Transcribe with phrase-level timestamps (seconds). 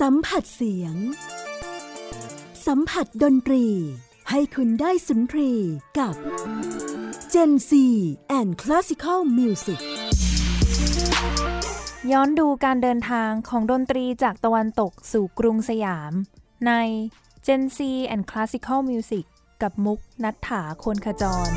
[0.00, 0.94] สัมผัสเสียง
[2.66, 3.66] สัมผัสดนตรี
[4.30, 5.52] ให้คุณได้สุนทรี
[5.98, 6.14] กับ
[7.32, 7.70] Gen C
[8.38, 9.80] and Classical Music
[12.12, 16.12] ย้อนดูการเดินทางของดนตรีจากตะวันตกสู่กรุงสยาม
[16.66, 16.72] ใน
[17.46, 17.78] Gen C
[18.14, 19.24] and Classical Music
[19.62, 21.50] กับมุกนัฐถาคนขจร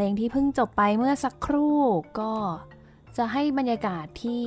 [0.00, 1.78] ลงที่เพิ่งจบไปเมื่อสักครู่
[2.20, 2.32] ก็
[3.16, 4.44] จะให้บรรยากาศที่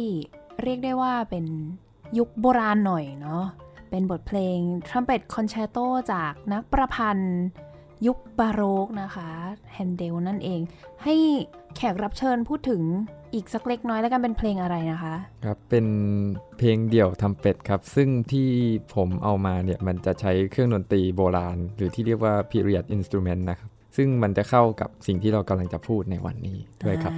[0.64, 1.46] เรียกได้ว่าเป็น
[2.18, 3.44] ยุคโบราณหน่อยเนาะ
[3.90, 5.78] เป็นบทเพลง Trumpet Concerto
[6.14, 7.36] จากนักประพันธ์
[8.08, 9.30] ยุคบาโรกนะคะ
[9.74, 10.62] แฮนเดลนั่นเอง
[11.03, 11.16] ให้
[11.75, 12.81] แขกรับเชิญพูดถึง
[13.34, 15.16] อีกสักเล็กน้อยแล้วกันเป็นเพลงอะไรนะคะ
[15.46, 15.85] ครับ เป็น
[16.58, 18.50] เพลงเดี่ยวทรัมเป็ตครับ ซึ่งที่
[18.96, 27.13] ผมเอามาเนี่ย มันจะใช้เครื่องดนตรีโบราณ หรือที่เรียกว่า period instrument นะครับ ซึ่งมันจะเข้ากับสิ่งที่เรากำลังจะพูดในวันนี้ด้วยครับ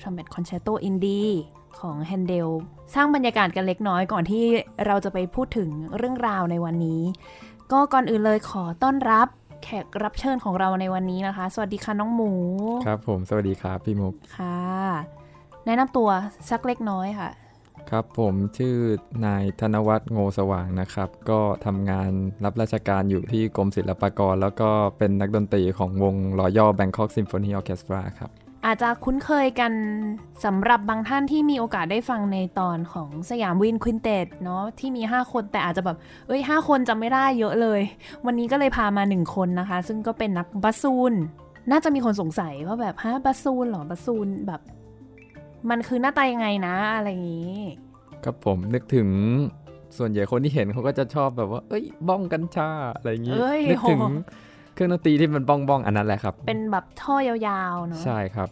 [0.00, 1.22] Trumpet Concerto in D
[1.78, 2.48] ของแฮนเดล
[2.94, 4.44] สร้างบรรยากาศกันเล็กน้อยก่อนที่
[4.86, 7.02] เราจะไปพูดถึงเรื่องราวในวันนี้
[7.72, 9.28] ก็ก่อนอื่นเลยขอต้อนรับ
[9.62, 12.32] แขกรับเชิญของเราในวันนี้นะคะ สวัสดีค่ะน้องหมู
[12.86, 14.60] ครับผมสวัสดีครับพี่มุกค่ะ
[15.66, 16.08] แนะนำตัว
[16.50, 17.28] สักเล็กน้อยค่ะ
[17.96, 18.76] ครับผมชื่อ
[19.26, 22.10] นายธนวัฒน์โงสว่างนะครับ ก็ทำงาน
[22.44, 28.30] รับราชการอยู่ที่กรมศิลปากร แล้วก็เป็นนักดนตรีของวง Royal Bangkok Symphony Orchestra ครับ
[28.66, 29.72] อาจจะคุ้นเคยกัน
[30.44, 35.96] สำหรับบางท่านที่มีโอกาสได้ฟังในตอนของสยาม Wind Quintet เนาะที่มี 5 คนแต่อาจจะแบบ
[36.26, 37.80] เอ้ย 5 คนจำไม่ได้เยอะเลย
[38.26, 41.12] วันนี้ก็เลยพามา 1 คนนะคะ ซึ่งก็เป็นนักบัสซูน
[41.70, 44.60] น่าจะมีคนสงสัยว่าแบบฮะบัสซูนเหรอบัสซูนแบบ
[45.70, 47.56] มันคือหน้าตายังไงนะ อะไรอย่างนี้
[48.24, 49.08] ครับผมนึกถึง
[49.98, 54.04] ส่วนใหญ่คนที่เห็นเขาก็จะชอบแบบว่า เอ้ย บ้องกัญชาอะไรอย่างงี้เอ้ยนึกถึงโห
[54.74, 58.48] เครื่องดนตรีที่มันบ้องบ้องๆอันนั้นแหละครับ เป็นแบบท่อยาวๆเนาะใช่ครับ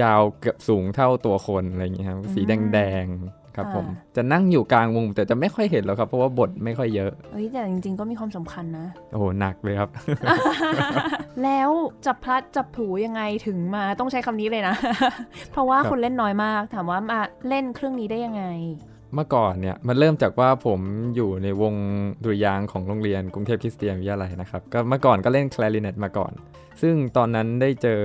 [0.00, 3.86] ยาวเกือบสูงเท่าตัวคนอะไรอย่างเงี้ยครับสีอืแดมงแดงๆ ครับค่ะผม
[4.16, 9.90] จะนั่งอยู่กลางวงแต่จะไม่ค่อยเห็นหรอกครับ เพราะว่าบทไม่ค่อยเยอะเอ้ยแต่จริงๆก็มีความสำคัญนะโอ้โหหนักเลยครับ
[11.44, 11.70] แล้ว
[12.06, 14.74] จับพลัดจับผลูยังไงถึงมาต้องใช้คำนี้เลยนะ
[15.52, 18.44] เพราะว่าครับคนเล่นน้อยมาก ถามว่ามาเล่นเครื่องนี้ได้ยังไง
[19.14, 20.80] เมื่อก่อนเนี่ยมันเริ่มจากว่าผม
[21.16, 21.74] อยู่ในวง
[22.24, 26.32] ดุริยางค์ของโรงเรียนกรุงเทพคริสเตียนวิทยาลัยนะครับก็เมื่อก่อนก็เล่นคลาริเนตมาก่อน
[26.82, 28.00] ซึ่งตอนนั้นได้เจอ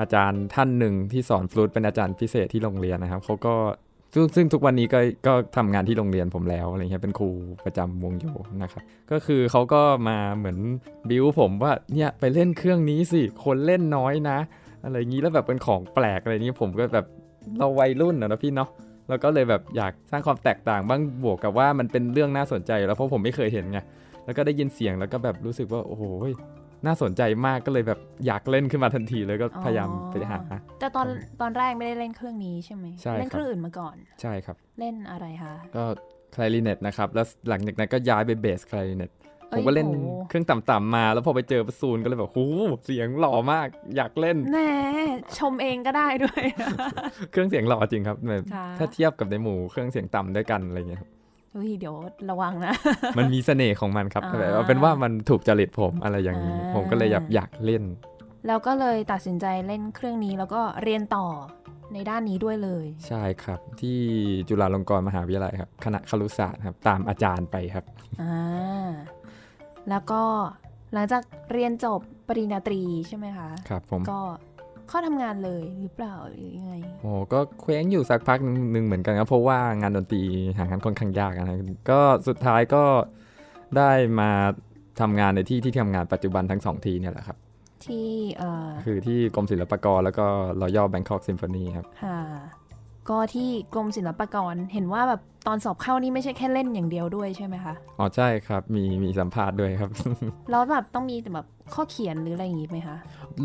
[0.00, 3.54] อาจารย์ท่านหนึ่งที่สอนฟลูตเป็นอาจารย์พิเศษที่โรงเรียนนะครับเขาก็
[4.14, 7.28] ซึ่งซึ่งทุกวันนี้ก็ก็ทำงานที่โรงเรียนผมแล้วอะไรเงี้ยเป็นครู
[7.64, 8.26] ประจำวงโย
[8.62, 8.82] นะครับ
[9.12, 10.58] ก็คือเขาก็มาเหมือน
[11.08, 14.38] บิวผมว่าเนี่ยไปเล่นเครื่องนี้สิคนเล่นน้อยนะ
[14.84, 17.06] อะไรอย่างนี้แล้วแบบเป็นของแปลกอะไรนี้ผมก็แบบ
[17.58, 18.70] เราวัยรุ่นนะพี่เนาะ
[19.08, 23.78] แล้วก็เลยแบบอยากสร้างความแตกต่างบ้างบวกกับว่ามันเป็นเรื่องน่าสนใจ แล้วเพราะผมไม่เคยเห็นไง
[24.24, 26.02] แล้วก็ได้ยินเสียงแล้วก็แบบรู้สึกว่าโอ้โห
[26.86, 30.40] น่าสนใจมากก็เลยแบบอยากเล่นขึ้นมาทันทีเลยก็พยายามไปหา
[30.80, 31.06] แต่ตอน
[31.40, 35.84] ตอนแรกไม่ได้เล่นเครื่องนี้ใช่ไหมใช่ครับเล่นเครื่องอื่นมาก่อน ใช่ครับ เล่นอะไรคะก็
[36.34, 39.10] คลาริเนตนะครับ แล้วหลังจากนั้นก็ย้ายไปเบสคลาริเนต
[39.50, 39.96] ผอ้มยก็เล่นโห
[40.28, 42.44] เครื่องต่ำๆมา แล้วพอไปเจอประซูนก็เลยแบบหู
[42.84, 44.72] เสียงหล่อมากอยากเล่นแหน่
[45.38, 46.42] ชมเองก็ได้ด้วย
[47.32, 51.10] เครื่องเสียงหล่อจริงครับแบบค่ะถ้าเทียบกับในหมู่เครื่องเสียงต่ำด้วยกันอะไรเงี้ยครับ
[51.52, 51.94] เฮ้ยเดี๋ยว
[52.30, 52.74] ระวังนะ
[53.18, 57.82] มันมีเสน่ห์ของมันครับอ่าแบบเอาเป็นว่ามันถูกจริตผมอะไรอย่างนี้อ่าผมก็เลยอยากอยากเล่น
[58.46, 61.26] แล้วก็เลยตัดสินใจเล่นเครื่องนี้แล้วก็เรียนต่อ
[61.92, 63.98] ในด้านนี้ด้วยเลย ใช่ครับที่
[64.48, 67.84] จุฬาลงกรณ์มหาวิทยาลัยครับคณะครุศาสตร์ครับตามอาจารย์ไปครับ
[68.22, 68.90] อ่า
[69.90, 70.22] แล้วก็
[70.92, 71.22] หลังจาก
[71.52, 74.20] เรียนจบปริญญาตรีใช่ไหมคะ ครับผมก็
[74.88, 78.38] เข้าทำงานเลยหรือเปล่าหรือยังไงโอ้ก็เคว้งอยู่สักพัก
[78.72, 80.22] หนึ่งเหมือนกันครับเพราะว่างานดนตรี
[80.56, 81.58] หางานค่อนข้างยากนะ
[81.90, 82.84] ก็สุดท้ายก็
[83.76, 83.90] ได้
[84.20, 84.30] มา
[85.00, 87.36] ทำงานในที่ที่ทำงานปัจจุบันทั้งสองที่เนี่ยแหละครับ
[87.84, 88.08] ที่
[88.38, 90.26] เอ่อคือที่กรมศิลปากรแล้วก็
[90.60, 92.20] รอยัลแบงคอกซิมโฟนีครับค่ะ
[93.10, 99.90] ก็ที่กรมศิลปากรเห็นว่าแบบตอนสอบเข้านี่ไม่ใช่แค่เล่นอย่างเดียวด้วยใช่ไหมคะ อ๋อใช่ครับ มีมีสัมภาษณ์ด้วยครับ
[100.50, 102.96] แล้วแบบต้องมีแบบข้อเขียนหรืออะไรอย่างงี้ไหมคะ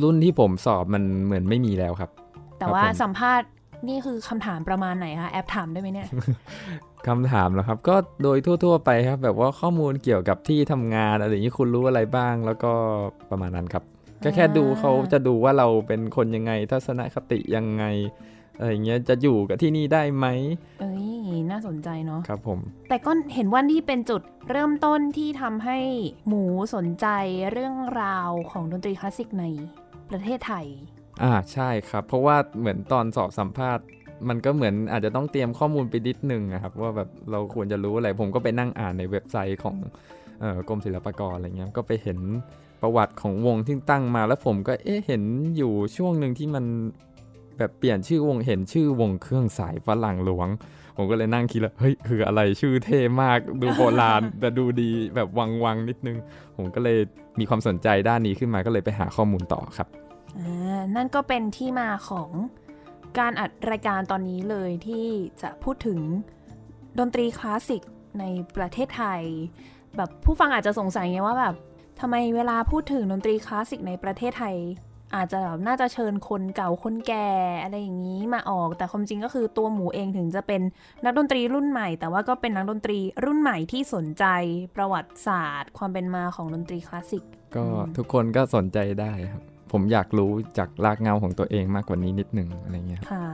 [0.01, 2.09] รุ่นที่ผมสอบมันเหมือนไม่มีแล้วครับ
[2.57, 3.47] แต่ครับว่าผมสัมภาษณ์
[3.87, 6.07] นี่คือคำถามประมาณไหนคะแอบถามได้ไหมเนี่ย
[7.07, 12.71] คำถามแล้วครับ ก็โดยทั่ว ๆ ไปครับ แบบว่าข้อมูลเกี่ยวกับที่ทำงานอะไรอย่างนี้คุณรู้อะไรบ้างแล้วก็
[13.29, 13.83] ประมาณนั้นครับ
[14.23, 17.83] ก็แค่ดูเขาจะดูว่าเราเป็นคนยังไงทัศนคติยังไง
[18.57, 20.25] อะไรอย่างเงี้ยจะอยู่กับที่นี่ได้ไหม
[20.79, 21.07] เอ้ย
[21.51, 22.59] น่าสนใจเนาะครับผม
[22.89, 24.21] แต่ก็เห็นว่านี่เป็นจุด
[24.51, 25.79] เริ่มต้นที่ทำให้
[26.27, 26.43] หมู
[26.75, 27.07] สนใจ
[27.51, 29.45] เรื่องราวของดนตรีคลาสสิกใน
[30.09, 30.65] ประเทศไทย
[31.23, 33.85] อ่าใช่ครับ เพราะว่าเหมือนตอนสอบสัมภาษณ์
[34.29, 39.77] มันก็เหมือนอาจจะต้องเตรียมข้อมูลไปนิดนึงนะครับ ว่าแบบเราควรจะรู้อะไร ผมก็ไปนั่งอ่านในเว็บไซต์ของ
[40.39, 42.19] เอ่อกรมศิลปากรอะไรเงี้ยก็ไปเห็น
[42.81, 45.23] ประวัติของวงที่ตั้งมาแล้วผมก็เอ๊ะเห็น
[45.57, 46.65] อยู่ช่วงหนึ่งที่มัน
[47.57, 50.47] แบบเปลี่ยนชื่อวงเห็นชื่อวงเครื่องสายฝรั่งหลวง
[50.97, 56.17] ผมก็เลยนั่งคิดแล้วเฮ้ยคืออะไรชื่อเท่มากดูโบราณแต่ดูดีแบบวังวังนิดนึง
[56.57, 56.97] ผมก็เลย
[57.39, 59.87] มีความสนใจด้านนี้ขึ้นมาก็เลยไปหาข้อมูลต่อครับ
[60.39, 62.29] อ่านั่นก็เป็นที่มาของ
[63.19, 65.07] การอัดรายการตอนนี้เลยที่
[65.41, 65.99] จะพูดถึง
[66.99, 67.81] ดนตรีคลาสสิก
[68.19, 69.21] ในประเทศไทย
[69.95, 71.55] แบบผู้ฟังอาจจะสงสัยไงว่าแบบ
[71.99, 74.55] ทำไมเวลาพูดถึงดนตรีคลาสสิกในประเทศไทย
[75.15, 77.29] อาจจะแบบน่าจะเชิญคนเก่าคนแก่
[77.63, 80.61] อะไรอย่างนี้มาออก แต่ความจริงก็คือตัวหมูเองถึงจะเป็น
[81.05, 84.25] นักดนตรีรุ่นใหม่ แต่ว่าก็เป็นนักดนตรีรุ่นใหม่ที่สนใจ
[84.75, 87.23] ประวัติศาสตร์ ความเป็นมาของดนตรีคลาสสิก
[87.55, 89.41] ก็อืมทุกคนก็สนใจได้ครับ
[89.71, 93.27] ผมอยากรู้จากรากเหงาของตัวเองมากกว่านี้นิดหนึ่งอะไรเงี้ยครับค่ะ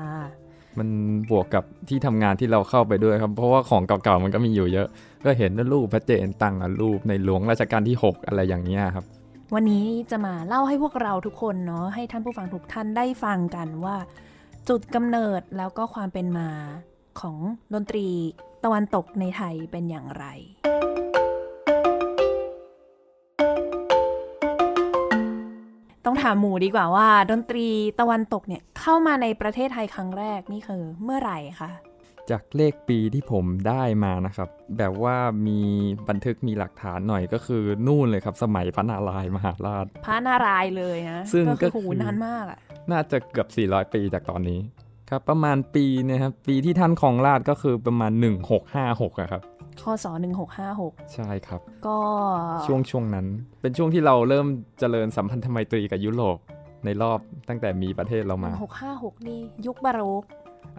[0.80, 0.90] มัน
[1.32, 4.88] บวกกับที่ทำงานที่เราเข้าไปด้วยครับ เพราะว่าของเก่าๆมันก็มีอยู่เยอะ
[5.26, 9.06] ก็เห็นรูปพระเจนตั้งอะรูปในหลวงรัชกาลที่ 6 อะไรอย่างเงี้ยครับ
[9.56, 13.96] วันนี้จะมาเล่าให้พวกเราทุกคนเนาะให้ท่านผู้ฟังทุกท่านได้ฟังกันว่า
[14.70, 16.50] จุดกำเนิดแล้วก็ความเป็นมา
[17.20, 17.38] ของ
[17.74, 18.08] ดนตรี
[18.64, 20.26] ตะวันตกในไทยเป็นอย่างไร
[26.06, 27.68] ต้องถามหมูดีกว่าว่า ดนตรี
[28.00, 31.72] ตะวันตกเนี่ยเข้ามาในประเทศไทยครั้งแรกนี่คือเมื่อไหร่คะ
[32.32, 35.18] จากเลขปีที่ผมได้มานะครับ แบบว่า
[35.48, 35.60] มี
[36.10, 42.60] บันทึกมีหลักฐานหน่อยก็คือนู่นเลยครับ สมัยพระนารายณ์มหาราชพระนารายณ์เลยนะซึ่งก็ก็คือคือโหนานมากอะ
[42.92, 44.60] น่าจะเกือบ 400 ปีจากตอนนี้
[45.10, 48.12] ครับประมาณปีเนะครับปีที่ท่านครองราชก็คือประมาณ
[48.66, 49.42] 1656อะครับ
[49.82, 50.12] ข้อสอ
[50.64, 51.98] 1656 ใช่ครับ ก็
[52.68, 53.28] ช่วงช่วงนั้น
[53.62, 54.48] เป็นช่วงที่เราเริ่ม
[54.80, 56.38] เจริญสัมพันธไมตรีกับยุโรป
[56.86, 57.20] ในรอบ
[57.50, 58.52] ตั้งแต่มีประเทศเรามา
[58.90, 60.24] 1656 นี่ยุคบาโรก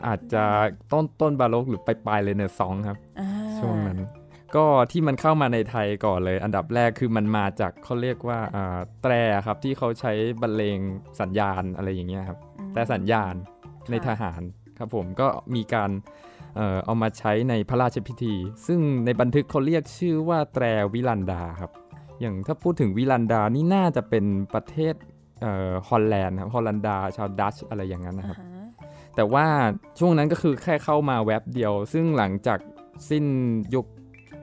[0.06, 0.44] อาจจะ
[0.92, 3.28] ต้นต้นบาโลกหรือปลายปลายเลยเนซองครับอ่า
[3.58, 4.00] ช่วงนั้น
[4.56, 9.12] ก็ที่มันเข้ามาในไทยก่อนเลย อันดับแรกคือมันมาจากเขาเรียกว่าอ่าแตร
[9.46, 10.78] ครับที่เขาใช้บรรเลง
[11.20, 13.34] สัญญาณอะไรอย่างเงี้ยครับอืมแต่สัญญาณ
[13.90, 14.42] ในทหาร
[14.78, 15.90] ครับผมก็มีการ
[16.56, 18.34] เอ่อเอามาใช้ในพระราชพิธี
[18.66, 20.64] ซึ่งในบันทึกเขาเรียกชื่อว่าแตร
[20.94, 21.70] วิลันดาครับ
[22.20, 24.94] อย่างถ้าพูดถึงวิลันดานี่น่าจะเป็นประเทศ
[25.40, 28.49] เอ่อฮอลแลนด์ครับฮอลันดาชาวดัตช์อะไรอย่างนั้นนะครับอ่าฮะ
[29.16, 29.46] แต่ว่า
[29.98, 32.58] ช่วงนั้นก็คือแค่เข้ามาแว็บเดียว ซึ่งหลังจาก
[33.10, 33.24] สิ้น
[33.74, 33.86] ยุค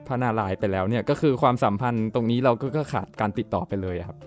[0.06, 4.18] พระนารายณ์ไปแล้วเนี่ยก็คือความสัมพันธ์ตรงนี้เราก็ก็ขาดการติดต่อไปเลยอะครับ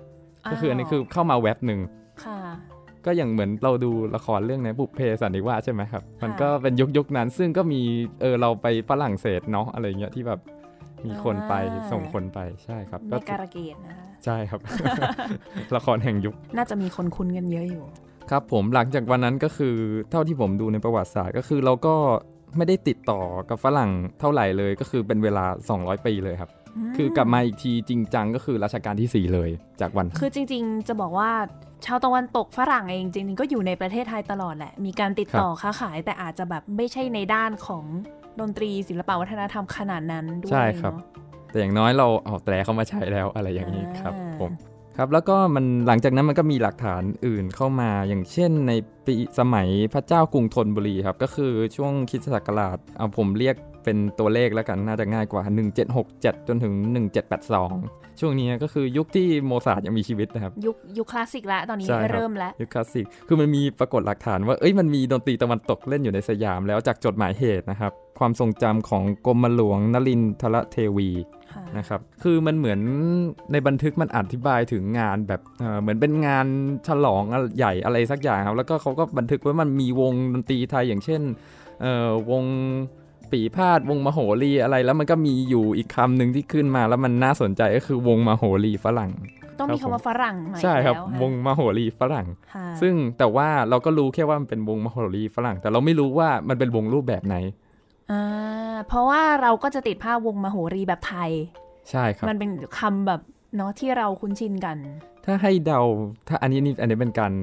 [0.52, 1.80] ก็คืออันนี้คือเข้ามาแว็บหนึ่ง
[2.26, 2.40] ค่ะ
[3.06, 7.82] ก็อย่างเหมือนเราดูละครเรื่องในบุพเพสันนิวาสใช่ไหมครับ มันค่ะก็เป็นยุคยุคนั้น ซึ่งก็มี
[8.22, 10.40] เออเราไปฝรั่งเศสเนาะอะไรเงี้ยที่แบบ
[11.06, 11.54] มีคนไป
[11.92, 14.60] ส่งคนไปใช่ครับในการะเกดนะคะใช่ครับ
[15.76, 17.86] ละครแห่งยุค น่าจะมีคนคุ้นกันเยอะอยู่
[18.30, 19.76] ครับผมหลังจากวันนั้นก็คือ
[20.10, 21.96] เท่าที่ผมดูในประวัติศาสตร์ก็คือเราก็
[22.58, 26.52] ไม่ได้ติดต่อกับฝรั่งเท่าไหร่เลยก็คือเป็นเวลา 200 ปีเลยครับ
[26.98, 29.50] คือกลับมาอีกทีจริงจังก็คือรัชกาลที่ 4 เลย
[29.82, 31.32] จากวัน คือจริง ๆ จะบอกว่า
[31.86, 37.84] ชาวตะวันตกฝรั่งเองจริงๆก็อยู่ในประเทศไทยตลอดแหละ มีการติดต่อค้าขายแต่อาจจะแบบไม่ใช่ในด้านของ
[38.40, 41.06] ดนตรีศิลปะวัฒนธรรมขนาดนั้นด้วยใช่ครับเนอะ
[41.50, 44.52] แต่อย่างน้อยเราเอาแตรเข้ามาใช้แล้วอะไรอย่างนี้ครับอ่าผม
[44.98, 48.72] ครับแล้วก็มันหลังจากนั้นมันก็มีหลักฐานอื่นเข้ามา อย่างเช่นใน
[49.06, 55.44] ปีสมัยพระเจ้ากรุงธนบุรีครับ ก็คือช่วงคริดศักราชเอาผมเรียกเป็นตัวเลขแล้วกันน่าจะง่ายกว่า
[55.96, 56.74] 1767 จนถึง
[57.48, 71.41] 1782 ช่วงนี้ก็คือยุคที่โมซาร์ทยังมีชีวิตนะครับ ยุคยุคคลาสสิกแล้วตอนนี้ใช่ครับเริ่มแล้ว ยุคคลาสสิก คือมันมีปรากฏหลักฐานว่าเอ้ยมันมีดนตรีตะวันตกเล่นอยู่ในสยามแล้วจากจดหมายเหตุนะครับ ความทรงจำของกรมหลวงนลินทรเทวีค่ะ
[71.78, 72.80] นะครับ คือมันเหมือน
[73.52, 76.46] ในบันทึกมันอธิบายถึงงานแบบเอ่อเหมือนเป็นงาน
[76.88, 77.24] ฉลอง
[77.58, 81.22] ใหญ่อะไรสักอย่างครับ แล้วก็เขาก็บันทึกว่ามันมีวงดนตรีไทยอย่างเช่น
[81.82, 82.44] เอ่อวง
[83.32, 89.12] ปีพาดวงมโหรีอะไรแล้วมันก็มีอยู่อีกคำหนึ่งที่ขึ้นมา แล้วมันน่าสนใจก็คือวงมโหรีฝรั่ง
[89.60, 97.36] ต้องมีครับผมคำว่าฝรั่งใหม่ใช่ครับแล้วะวงมโหรีฝรั่งค่ะซึ่งแต่ว่าเราก็รู้แค่ว่ามันเป็นวงมโหรีฝรั่ง แต่เราไม่รู้ว่ามันเป็นวงรูปแบบไหน
[98.12, 101.32] อ่าเพราะว่าเราก็จะติดภาพวงมโหรีแบบไทย
[101.90, 102.50] ใช่ครับ มันเป็น
[102.80, 103.22] คำแบบ
[103.56, 104.78] เนาะที่เราคุ้นชินกัน
[105.26, 105.82] ถ้าให้เดา
[106.28, 107.34] ถ้าอันนี้นี่อันนี้เป็นการ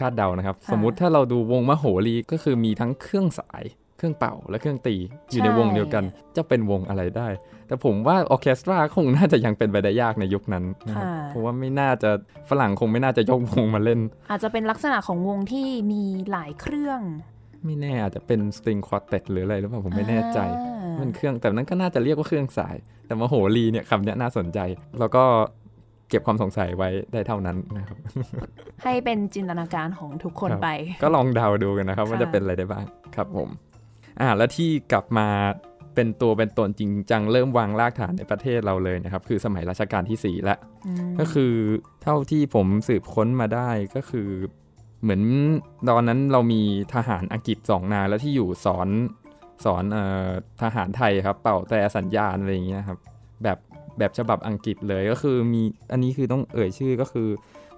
[0.00, 3.64] คาดเดานะครับค่ะสมมุติถ้าเราดูวงมโหรีก็คือมีทั้งเครื่องสาย
[3.98, 4.96] เครื่องเป่าและเครื่องตี
[5.30, 6.04] อยู่ในวงเดียวกัน
[6.36, 7.28] จะเป็นวงอะไรได้
[7.66, 12.10] แต่ผมว่าออร์เคสตราคงน่าจะยังเป็นไปได้ยากในยุคนั้นนะครับค่ะเพราะว่าไม่น่าจะ
[12.50, 14.00] ฝรั่งคงไม่น่าจะยกวงมาเล่น
[14.30, 17.00] อาจจะเป็นลักษณะของวงที่มีหลายเครื่อง
[17.64, 22.76] ไม่แน่อาจจะเป็นสตริงควอเต็หรืออะไรหรือเปล่าผมไม่แน่ใจอ่ามันเครื่องแต่นั้นก็น่าจะเรียกว่าเครื่องสาย
[23.06, 24.58] แต่มโหรีเนี่ยคำเนี้ยน่าสนใจ
[25.00, 25.24] แล้วก็
[26.08, 27.98] เก็บความสงสัยไว้ได้เท่านั้นนะครับ
[28.82, 30.68] ให้เป็นจินตนาการของทุกคนครับไป
[31.02, 32.84] ก็ลองเดาดูกันนะครับค่ะว่าจะเป็นอะไรได้บ้าง
[33.16, 33.48] ครับผม
[34.20, 35.28] อ่าแล้วที่กลับมา
[35.94, 40.58] เป็นตัวเป็นตนจริงจังเริ่มวางรากฐานในประเทศเราเลยนะครับ คือสมัยรัชกาลที่4แล้ว
[41.10, 41.52] มก็คือ
[42.02, 44.28] เท่าที่ผมสืบค้นมาได้ก็คือ
[45.02, 45.22] เหมือน
[45.88, 46.62] ตอนนั้นเรามี
[46.94, 48.88] ทหารอังกฤษสองนายแล้วที่อยู่สอน
[49.64, 50.28] สอนเออ
[50.62, 52.98] ทหารไทยครับ เป่าแต่สัญญาณอะไรอย่างเงี้ยครับ
[53.44, 53.58] แบบ
[53.98, 57.28] แบบฉบับอังกฤษเลยก็คือมีอันนี้คือต้องเอ่ยชื่อก็คือ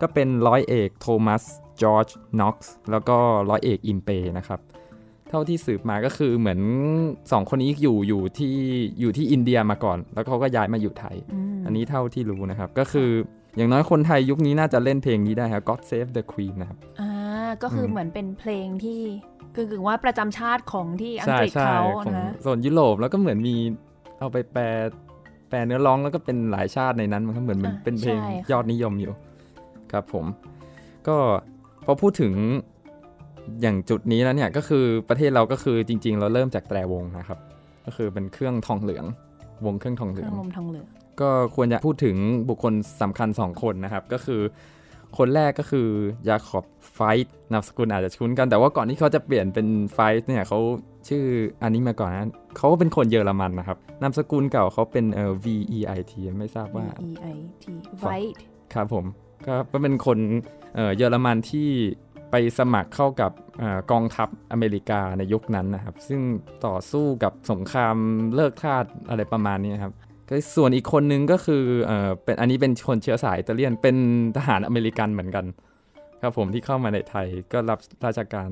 [0.00, 1.42] ก็เป็นร้อยเอกโทมัส
[1.82, 2.08] จอร์จ
[2.40, 3.16] น็อกซ์แล้วก็
[3.50, 4.60] ร้อยเอกอิมเปนะครับ
[5.30, 6.60] เท่าที่สืบมาก็คือเหมือน
[7.32, 8.54] สองคนนี้อยู่อยู่ที่
[9.00, 11.16] อยู่ที่อินเดียมาก่อน แล้วเขาก็ย้ายมาอยู่ไทย
[11.54, 13.10] มอันนี้เท่าที่รู้นะครับก็คือ
[13.56, 17.13] อย่างน้อยคนไทยยุคนี้น่าจะเล่นเพลงนี้ได้ครับ God Save the Queen นะครับอ่า
[17.62, 19.00] ก็คืออมเหมือนเป็นเพลงที่
[19.56, 23.56] กึ่งๆว่าประจำชาติของที่อังใช่กฤษใช่เขาของนะโซนยุโรปแล้วก็เหมือนมี
[24.18, 24.64] เอาไปแปล
[25.48, 29.12] แปลเนื้อร้องแล้วก็เป็นหลายชาติในนั้นมันก็เหมือนมันอะเป็นเพลงใช่ค่ะยอดนิยมอยู่
[29.92, 30.24] ครับผม
[31.08, 31.16] ก็
[31.84, 32.32] พอพูดถึง
[33.60, 37.38] อย่างจุดนี้แล้วเนี่ยก็คือประเทศเราก็คือจริง ๆ เราเริ่มจากแตรวงนะครับ
[37.86, 39.04] ก็คือเป็นเครื่องทองเหลือง
[39.66, 40.86] วงเครื่องทองเหเคลืรื่อองงลมทองเหลือง
[41.20, 42.16] ก็ควรจะพูดถึง
[42.48, 44.40] บุคคลสำคัญ 2 คนนะครับ ก็คือ
[45.18, 45.88] คนแรกก็คือ
[46.28, 50.58] ยาขอบไฟท์นามสกุลอาจจะคุ้นกัน แต่ว่าก่อนที่เขาจะเปลี่ยนเป็นไฟท์เนี่ยเขา
[51.08, 51.24] ชื่อ
[51.62, 57.64] อันนี้มาก่อนนะเขาเป็นคนเยอรมันนะครับนามสกุลเก่าเขาเป็นเอ่อ V E I T ไม่ทราบว่า V E I T
[58.04, 58.38] White
[58.74, 59.04] ครับผม
[59.46, 60.18] ก็ก็เป็นคน
[60.74, 61.68] เอ่อเยอรมันที่
[62.30, 66.20] ไปสมัครเข้ากับเออกองทัพอเมริกาในยุคนั้นนะครับ ซึ่ง
[66.66, 67.96] ต่อสู้กับสงคราม
[68.34, 69.92] เลิกทาสอะไรประมาณนี้ครับ
[70.28, 73.96] ก็ส่วนอีกคนนึงก็คือเออเป็นอันนี้เป็นคนเชื้อสายอิตาเลียนเป็น
[74.36, 75.44] ทหารอเมริกันเหมือนกัน
[76.22, 78.48] ครับผมที่เข้ามาในไทยก็รับราชการ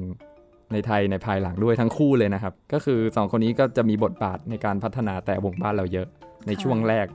[0.72, 6.08] ในไทยในภายหลังด้วยทั้งคู่เลยนะครับ ก็คือสองคนนี้ก็จะมีบทบาทในการพัฒนาแต่วงบ้านเราเยอะ
[6.46, 7.06] ในช่วงแรก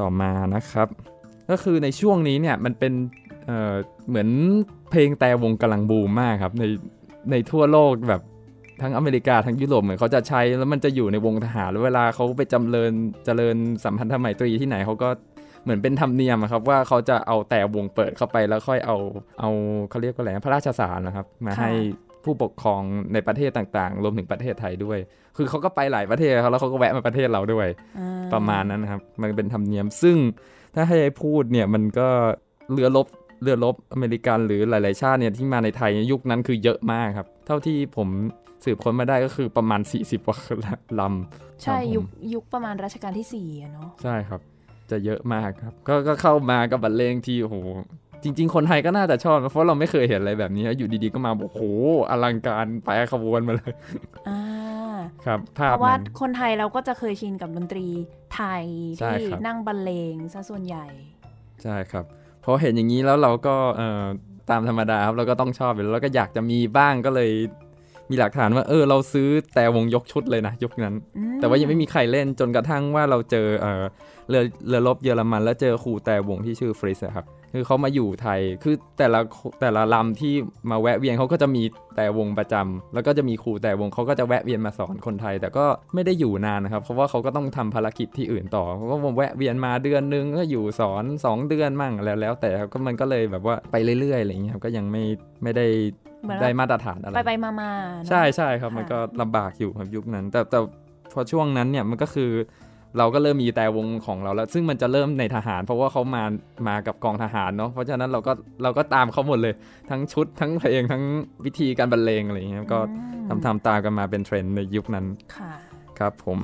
[0.00, 0.88] ต่อมานะครับ
[1.50, 2.92] ก็คือในช่วงนี้เนี่ยมันเป็น
[3.46, 4.28] เเหมือน
[4.90, 6.64] เพลงแต่วงกำลังบูมมากครับใน
[7.30, 8.22] ในทั่วโลกแบบ
[8.82, 12.92] ทั้งอเมริกาทั้งยุโรปเหมือนเขาจะใช้แล้วมันจะอยู่ในวงทหารแล้วเวลาเขาไปจำเริญ
[13.24, 15.08] เจริญสัมพันธไมตรีที่ไหนเขาก็
[15.62, 18.96] เหมือนเป็นธรรมเนียมครับว่าเขาจะเอาแต่วงเปิดเข้าไปแล้วค่อยเอา
[19.40, 19.50] เอา
[19.90, 21.72] เขาเรียกว่าอะไรพระราชสารนะครับ มาให้
[22.24, 22.82] ผู้ปกครอง
[23.12, 24.98] ในประเทศต่างๆ รวมถึงประเทศไทยด้วย
[25.36, 27.68] คือเขาก็ไปหลายประเทศครับแล้วเขาก็แวะมาประเทศเราด้วย
[28.32, 30.16] ประมาณนั้นนะครับ มันเป็นธรรมเนียม ซึ่ง
[30.74, 32.08] ถ้าให้พูดเนี่ยมันก็
[32.72, 33.06] เรือลบ
[33.42, 38.08] เรือลบอเมริกันหรือหลาย ๆ ชาติเนี่ยที่มาในไทยยุคนั้นคือเยอะมากครับ เท่าที่ผม
[38.64, 40.38] สืบค้นมาได้ก็คือประมาณ 40กว่า
[41.00, 44.40] ลำใช่ยุคยุคประมาณรัชกาลที่4เนาะใช่ครับ
[44.90, 47.56] จะเยอะมากครับ ก็ก็เข้ามากับบรรเลงที่โอ้โห
[48.22, 51.62] จริง ๆ คนไทยก็น่าจะชอบเพราะเราไม่เคยเห็นอะไรแบบนี้ อยู่ดีๆก็มาบอกโอ้โห
[52.10, 53.72] อลังการไปขบวนมาเลย
[54.28, 54.40] อ่า
[55.26, 57.86] ครับภาพเพราะว่าคนไทยเราก็จะเคยชินกับดนตรี
[58.34, 58.64] ไทย
[58.98, 60.86] ที่นั่งบรรเลงซะส่วนใหญ่
[61.62, 62.04] ใช่ครับ
[62.44, 63.54] พอเห็นอย่างนี้แล้วเราก็
[64.50, 67.30] ตามธรรมดาครับเราก็ต้องชอบแล้วเราก็อยากจะมีบ้างก็เลย
[68.10, 70.94] มีหลักฐานว่าเออเราซื้อแต่วงยกชุดเลยนะยุคนั้น
[71.40, 73.84] แต่ว่ายังไม่มีใครเล่นจนกระทั่งว่าเราเจอเออ
[74.28, 79.20] เรือเรือรบเยอรมัน แล้วเจอครูแต่วงที่ชื่อฟริสครับคือเขามาอยู่ไทยคือแต่ละ
[79.60, 80.34] แต่ละลำที่
[80.70, 81.62] มาแวะเวียนเขาก็จะมี
[81.96, 85.64] แต่วงประจำแล้วก็จะมีครูแต่วงเขาก็จะแวะเวียนมาสอนคนไทย แต่ก็
[85.94, 95.02] ไม่ได้อยู่นานนะครับ เพราะว่าเขาก็ต้องทำภารกิจที่อื่นต่อเพราะว่าแวะเวียนมาเดือนนึงก็อยู่สอน 2 เดือนมั่งแล้วแล้วแต่ก็มันก็เลยแบบว่าไปเรื่อยๆอะไรอย่างเงี้ยก็ยังไม่
[95.42, 95.66] ไม่ได้
[96.42, 97.72] ได้มาตรฐานอะไรไปไปมาา
[98.08, 100.58] ใช่ใช่ครับมันก็ลำบากอยู่ครับยุคนั้น แต่แต่
[101.12, 102.30] พอช่วงนั้นเนี่ยมันก็คือ
[102.98, 106.24] เราก็เริ่มมีแต่วงของเราแล้ว ซึ่งมันจะเริ่มในทหาร เพราะว่าเขามา
[106.68, 109.54] มากับกองทหารเนาะเพราะฉะนั้นเราก็เราก็ตามเขาหมดเลย
[109.90, 111.02] ทั้งชุดทั้งเพลงทั้ง
[111.44, 112.80] วิธีการบรรเลงอะไรอย่างเงี้ยก็
[113.28, 115.06] ทำทำตามกันมาเป็นเทรนด์ในยุคนั้น
[115.98, 116.38] ครับผม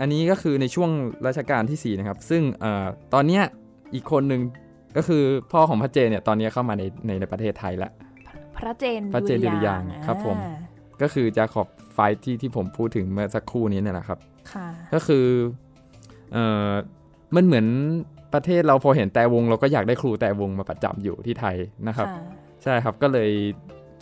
[0.00, 0.90] อันนี้ก็คือในช่วง
[1.26, 2.66] รัชกาลที่4นะครับซึ่งอ
[3.14, 3.42] ตอนเนี้ย
[3.94, 4.42] อีกคนหนึ่ง
[4.96, 5.22] ก็คือ
[5.52, 7.92] พ่อของพระเจนเนี่ยตอนนี้เข้ามาในในในประเทศไทยแล้ว
[8.58, 10.36] พระเจนพระเจนดุริยางครับผม
[11.02, 14.18] ก็คือจาขอบไฟที่ที่ผมพูดถึงเมื่อสักครู่นี้เนี่ยแหละครับ
[14.94, 15.26] ก็คือ
[16.32, 16.72] เออ
[17.34, 17.66] มันเหมือน
[18.34, 21.56] ประเทศเราพอเห็นแตรวง เราก็อยากได้ครูแตรวงมาประจำอยู่ที่ไทย
[21.88, 22.08] นะครับ
[22.62, 23.30] ใช่ครับก็เลย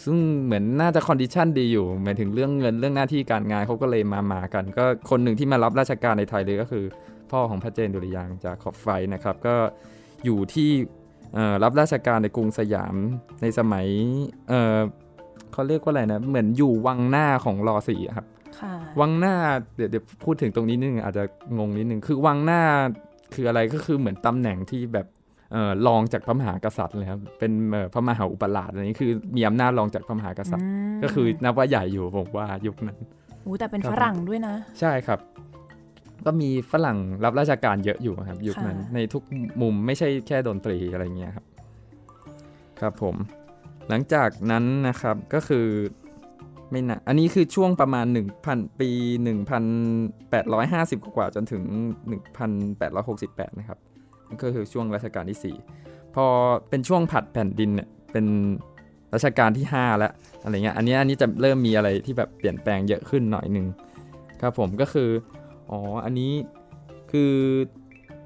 [0.04, 6.84] ซึ่งเหมือนน่าจะ condition ดีอยู่หมายถึงเรื่องเงินเรื่องหน้าที่การงานเขาก็เลยมามากัน ก็คนหนึ่งที่มารับราชการในไทยเลยก็คือ
[7.30, 9.54] พ่อของพระเจนดุริยางค์ จาคอบไฟท์นะครับ ก็
[10.24, 10.70] อยู่ที่
[11.64, 12.94] รับราชการในกรุงสยาม
[13.42, 13.86] ในสมัย
[14.48, 18.26] เขาเรียกว่าอะไรนะ เหมือนอยู่วังหน้าของร.สี่ครับ
[19.00, 19.34] วังหน้า
[19.76, 21.24] เดี๋ยวเดี๋ยวพูดถึงตรงนี้นึงอาจจะ
[21.58, 22.62] งงนิดนึงคือวังหน้า
[23.34, 25.06] คืออะไรก็คือเหมือนตำแหน่งที่แบบ
[25.86, 27.52] รองจากพระมหากษัตริย์เลยครับ เป็น
[27.92, 30.68] พระมหาอุปราชอะไรนี้คือมีอำนาจรองจากพระมหากษัตริย์
[31.02, 32.98] ก็คือนับว่าใหญ่อยู่ผมว่ายุคนั้น
[33.42, 35.18] โอ้แต่เป็นฝรั่งด้วยนะ ใช่ครับ
[36.26, 39.22] ก็มีฝรั่งรับราชการเยอะอยู่ครับ ยุคนั้นในทุก
[39.62, 41.46] มุมไม่ใช่แค่ดนตรีอะไรเงี้ยครับ
[42.80, 43.16] ครับผม
[43.88, 45.66] หลังจากนั้นนะครับก็คือ
[46.70, 48.06] ไม่นะอันนี้คือช่วงประมาณ
[48.42, 48.90] 1,000 ปี
[49.82, 51.62] 1,850 กว่าจนถึง
[52.40, 53.78] 1,868 นะครับ
[54.28, 56.26] นั่นก็คือช่วงรัชกาลที่ 4 พอ
[56.68, 58.26] เป็นช่วงผัดแผ่นดินเนี่ยเป็น
[59.14, 60.12] รัชกาลที่ 5 แล้ว
[60.42, 63.66] อะไรเงี้ยอันนี้อันนี้จะเริ่มมีอะไรที่แบบเปลี่ยนแปลงเยอะขึ้นหน่อยหนึ่ง
[64.40, 65.08] ครับผมก็คือ
[65.70, 66.32] อ๋อ อันนี้
[67.12, 67.34] คือ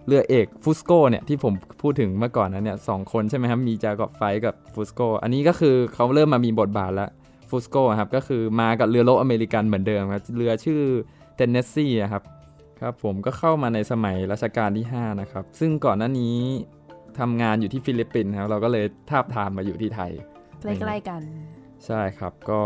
[0.06, 7.10] เรือเอกฟุสโกเนี่ยที่ผมพูดถึงเมื่อก่อนนั้นเนี่ยสองคนใช่ไหมครับ มีจากอบไฟกับฟุสโกอันนี้ก็คือเขาเริ่มมามีบทบาทแล้ว
[7.50, 10.80] ฟูสโกครับก็คือมากับเรือรบอเมริกันเหมือนเดิมครับเรือชื่อ
[11.36, 12.22] เทนเนสซีครับ
[12.80, 16.36] ครับผมก็เข้ามาในสมัยรัชกาลที่ 5 นะครับ ซึ่งก่อนหน้านี้
[17.18, 20.12] ทำงานอยู่ที่ฟิลิปปินส์ครับเราก็เลยทาบทามมาอยู่ที่ไทย
[20.62, 21.22] ใกล้ๆกัน
[21.86, 22.60] ใช่ครับก็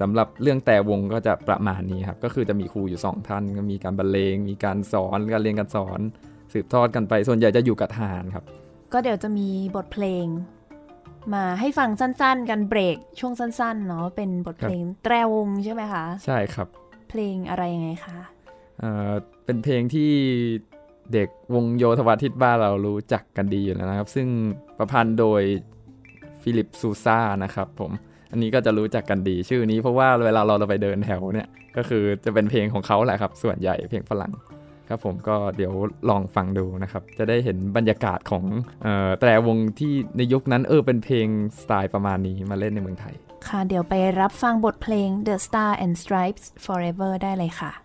[0.00, 6.00] สำหรับเรื่องแตรวงก็จะประมาณนี้ครับ ก็คือจะมีครูอยู่ 2 ท่านก็มีการบรรเลง มีการสอนการเรียนการสอน
[6.52, 8.44] สืบทอดกันไป ส่วนใหญ่จะอยู่กับทหารครับ
[8.92, 10.26] ก็เดี๋ยวจะมีบทเพลง
[11.34, 16.68] มาให้ฟังสั้นๆ กันเบรกช่วงสั้นๆเนาะเป็นบทเพลงแตรวงใช่ไหมคะ ใช่ครับ
[17.08, 18.18] เพลงอะไรยังไงคะ
[18.78, 19.12] เอ่อ
[19.44, 20.10] เป็นเพลงที่
[21.12, 24.28] เด็กวงโยธวาทิตบ้านเรารู้จักกันดีอยู่แล้วนะครับ ซึ่ง
[24.78, 25.42] ประพันธ์โดย
[26.42, 27.92] ฟิลิปซูซ่านะครับผม
[28.34, 34.32] อันนี้ก็จะรู้จักกันดีชื่อนี้เพราะว่าเวลาเราเราไปเดินแถวเนี่ยก็คือจะเป็นเพลงของเขาแหละครับ ส่วนใหญ่เพลงฝรั่ง
[34.88, 35.72] ครับผมก็เดี๋ยว
[36.10, 38.44] ลองฟังดูนะครับ จะได้เห็นบรรยากาศของ
[38.86, 41.26] ออแต่วงที่ในยุคนั้นเออเป็นเพลง
[41.60, 43.14] สไตล์ประมาณนี้มาเล่นในเมืองไทย
[43.48, 47.83] ค่ะเดี๋ยวไปรับฟังบทเพลง The Star and Stripes Forever ได้เลยค่ะ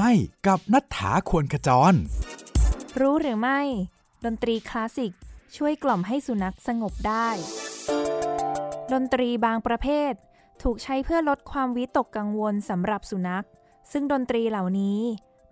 [0.00, 0.14] ไม่
[0.48, 1.94] กับนัฐาควรขจร
[3.00, 3.60] รู้หรือไม่
[4.24, 5.12] ดนตรีคลาสสิก
[5.56, 7.28] ช่วยกล่อมให้สุนัขสงบได้
[8.92, 10.12] ดนตรีบางประเภท
[10.62, 13.46] ถูกใช้เพื่อลดความวิตกกังวลสำหรับสุนัข
[13.92, 15.00] ซึ่งดนตรีเหล่านี้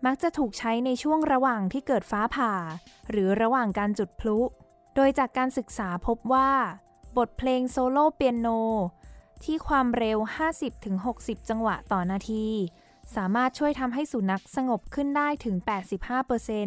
[0.06, 2.52] มักจะถูกใช้ในช่วงระหว่างที่เกิดฟ้าผ่า
[3.11, 4.38] หรือระหว่างการจุดพลุ
[4.94, 6.50] โดยจากการศึกษาพบว่า
[7.16, 8.48] บทเพลงโซโล่เปียโน
[9.44, 10.18] ที่ความเร็ว
[10.85, 12.48] 50-60 จังหวะต่อนาที
[13.14, 15.56] สามารถช่วยทำให้สุนัขสงบขึ้นได้ถึง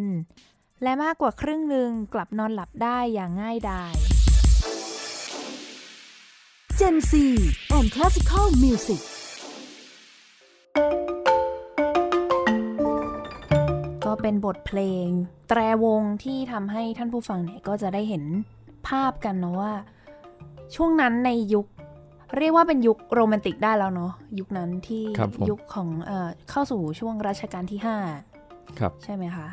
[0.06, 3.94] 85%และมากกว่าครึ่งหนึ่งกลับนอนหลับได้อย่างง่ายดาย
[6.78, 7.12] Gen Z
[7.76, 9.02] and Classical Music
[14.04, 15.08] ก็เป็นบทเพลง
[15.48, 18.24] แตรวงที่ทำให้ท่านผู้ฟังเนี่ยก็จะได้เห็น
[18.88, 19.72] ภาพกันเนาะว่า
[20.74, 21.66] ช่วงนั้นในยุค
[22.38, 27.88] เรียกว่าเป็นยุคโรแมนติกได้แล้วเนาะยุคนั้นที่ครับผมยุคของเออเข้าสู่ช่วงรัชกาลที่ค
[28.82, 29.48] รับ5ใช่ไหมคะ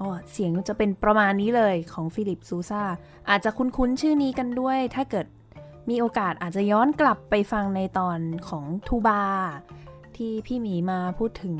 [0.00, 2.82] อ๋อเสียงจะเป็นประมาณนี้เลยของฟิลิปซูซา
[3.30, 5.26] อาจจะคุ้นๆชื่อนี้กันด้วย ถ้าเกิด
[5.90, 9.22] มีโอกาสอาจจะย้อนกลับไปฟังในตอนของทูบา
[10.16, 11.56] ที่พี่หมีมาพูดถึง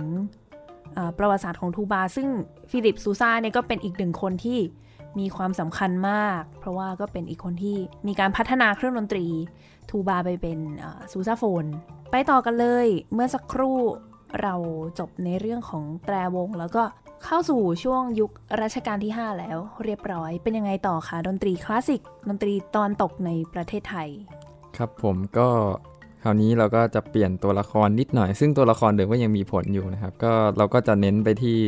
[0.95, 2.29] เอ่อประวัติศาสตร์ของทูบา ซึ่ง
[2.71, 4.59] ฟิลิปซูซาเนี่ยก็เป็นอีกหนึ่งคนที่
[5.19, 7.77] มีความสำคัญมาก เพราะว่าก็เป็นอีกคนที่
[8.07, 9.27] มีการพัฒนาเครื่องดนตรี
[9.91, 10.59] ทูบาไปเป็น
[11.13, 11.65] ซูซาโฟน
[12.11, 13.79] ไปต่อกันเลยเมื่อสักครู่
[14.43, 14.55] เรา
[14.99, 16.83] จบในเรื่องของแตรวง แล้วก็
[17.25, 18.31] เข้าสู่ช่วงยุค
[18.63, 24.09] รัชกาลที่ 5 แล้วเรียบร้อย เป็นยังไงต่อคะดนตรีคลาสสิกดนตรีตอนตกในประเทศไทย
[24.77, 25.49] ครับผมก็
[26.23, 31.59] คราวนี้เราก็จะเปลี่ยนตัวละครนิดหน่อย ซึ่งตัวละครเดิมก็ยังมีผลอยู่นะครับ ก็เราก็จะเน้นไปที่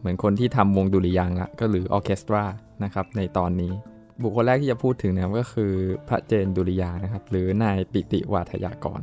[0.00, 2.44] เหมือนคนที่ทำวงดุริยางละก็หรือออเคสตรา
[2.84, 3.72] นะครับในตอนนี้
[4.22, 5.72] บุคคลแรกที่จะพูดถึงนะครับก็คือ
[6.08, 9.02] พระเจนดุริยางค์นะครับ หรือนายปิติวาทยากร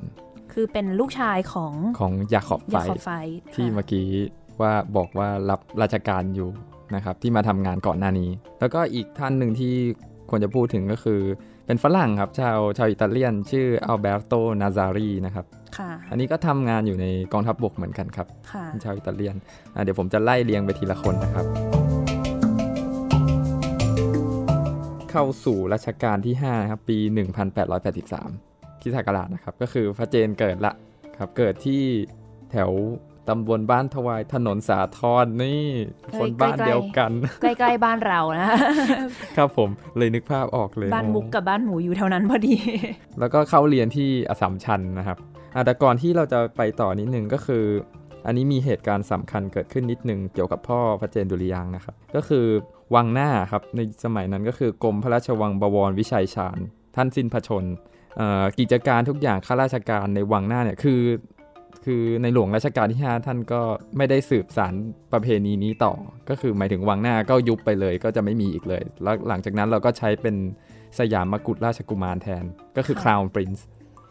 [0.54, 3.12] คือเป็นลูกชายของของยาขอบไฟยาขอบไฟ
[3.56, 4.08] ที่ค่ะเมื่อกี้
[4.62, 6.50] ว่าบอกว่ารับราชการอยู่
[6.96, 9.74] นะครับ ที่มาทำงานก่อนหน้านี้ แล้วก็อีกท่านหนึ่งที่
[10.30, 11.22] ควรจะพูดถึงก็คือ
[11.66, 15.46] เป็นฝรั่งครับ ชาวชาวอิตาเลียน ชื่ออัลเบโตนาซารีนะครับ
[15.78, 19.36] ค่ะอันนี้ก็ทำงานอยู่ในกองทัพบกเหมือนกันครับค่ะเป็นชาวอิตาเลียน
[19.76, 21.89] อะเดี๋ยวผมจะไล่เรียงไปทีละคนนะครับ
[25.12, 26.98] เข้าสู่รัชกาลที่5นะครับปี
[27.86, 30.74] 1883คริสตศักราชนะครับ ก็คือพระเจนเกิดละ
[31.20, 31.82] ครับเกิดที่
[32.52, 32.72] แถว
[33.30, 35.64] ตำบลบ้านทวายถนนสาทรนี่
[36.12, 38.50] เฮ้คนยบ้านใกล้ๆเดียวกัน ใกล้ๆบ้านเรานะ
[39.38, 42.56] ครับผมเลยนึกภาพออกเลย บ้านมุกอ๋อกับบ้านหมูอยู่แถวนั้นพอดี
[43.20, 45.18] แล้วก็เข้าเรียนที่อสสัมชัญนะครับ
[45.56, 47.64] อะแต่ก่อนที่เราจะไปต่อนิดนึงก็คือ
[48.26, 52.46] อันนี้มีเหตุการณ์สำคัญเกิดขึ้นนิดนึงเกี่ยวกับพ่อพระเจนดุริยางค์นะครับ ก็คือ
[52.96, 56.60] วังหน้าครับในสมัยนั้นก็คือกรมพระราชวังบวรวิชัยชาญ
[56.96, 57.74] ท่านสิ้นพระชนม์
[58.18, 61.02] เอ่อกิจการทุกอย่างข้าราชการในวังหน้าเนี่ยคือ
[61.86, 63.62] คือในหลวงรัชกาลที่ 5 ท่านก็
[63.98, 64.74] ไม่ได้สืบสาร
[65.12, 65.94] ประเพณีนี้ต่อ
[66.30, 70.36] ก็คือหมายถึงวังหน้าก็ยุบไปเลย ก็จะไม่มีอีกเลยแล้วหลังจากนั้นเราก็ใช้เป็น
[71.00, 72.44] สยามมกุฎราชกุมารแทน
[72.78, 73.62] ก็คือค่ะ Crown Prince